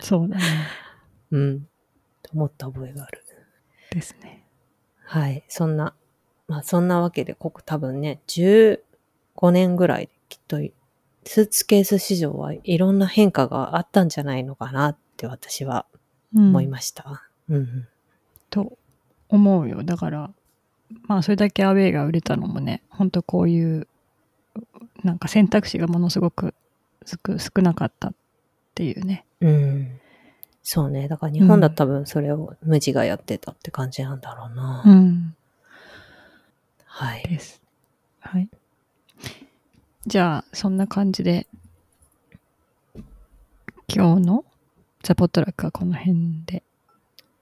[0.01, 0.43] そうだね。
[1.31, 1.67] うん、
[2.23, 3.23] と思った覚えがある。
[3.91, 4.43] ですね。
[5.03, 5.43] はい。
[5.47, 5.93] そんな、
[6.47, 8.79] まあそんなわけで、ここ多分ね、15
[9.51, 10.57] 年ぐらいできっと、
[11.25, 15.85] スーツケース市場はいろんな変化があったんじゃないのかなって私は
[16.35, 17.23] うん思いました。
[17.49, 17.87] うん。
[18.49, 18.77] と
[19.27, 19.83] 思うよ。
[19.83, 20.31] だから、
[21.03, 23.87] まあそれだけアウェイが売れたのもね、ほんとこういう、
[25.03, 26.53] なんか選択肢がものすごく
[27.05, 28.13] 少少なかったっ
[28.79, 29.25] ていうね。
[29.41, 29.99] うん。
[30.63, 31.09] そうね。
[31.09, 34.83] だから日本だと多分それを無地がやってたって感じなんだろうな。
[34.85, 35.35] うん。
[36.85, 37.23] はい。
[37.23, 37.61] です。
[38.21, 38.47] はい。
[40.07, 41.47] じゃあ、そんな感じで、
[43.93, 44.45] 今日の
[45.03, 46.63] ザ・ポットラックはこの辺で。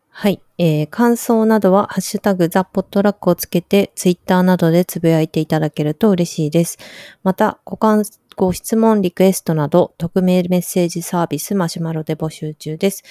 [0.09, 0.41] はい。
[0.57, 6.79] えー、感想などは、ハッシュタグザ・ポットラックをつけて、ツイッターなどでつぶやいていただけると嬉しいです。
[7.21, 8.03] また、ご感、
[8.37, 13.03] ご質問、リクエストなど、匿名メッセージサービスマシュマロで募集中です。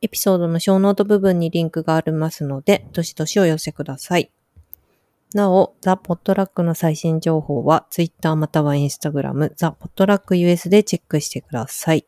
[0.00, 4.30] エピソードのショーノート部分にリンクがありますので、どしどしお寄せください。
[5.34, 12.06] なお、ザ・ポットラックの最新情報は、ツイッターまたはインスタグラム、ザ・ポットラック US でチェックしてください。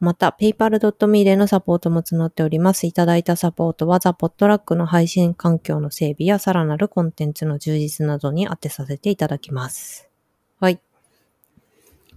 [0.00, 2.86] また、paypal.me でのサポートも募っております。
[2.86, 10.11] いただいたサポートは、ザ・ポットラックの配信環境の整備やさらなるコンテンツの充実などに当てさせていただきます。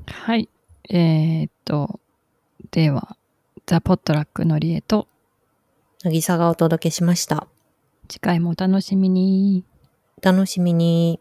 [0.08, 0.38] はい。
[0.38, 0.50] はい。
[0.90, 2.00] えーっと、
[2.72, 3.18] では、
[3.66, 5.08] ザ・ポットラックのりえと、
[6.04, 7.48] なぎさがお届けしました。
[8.08, 9.64] 次回もお楽しみに。
[10.22, 11.20] お楽しみに。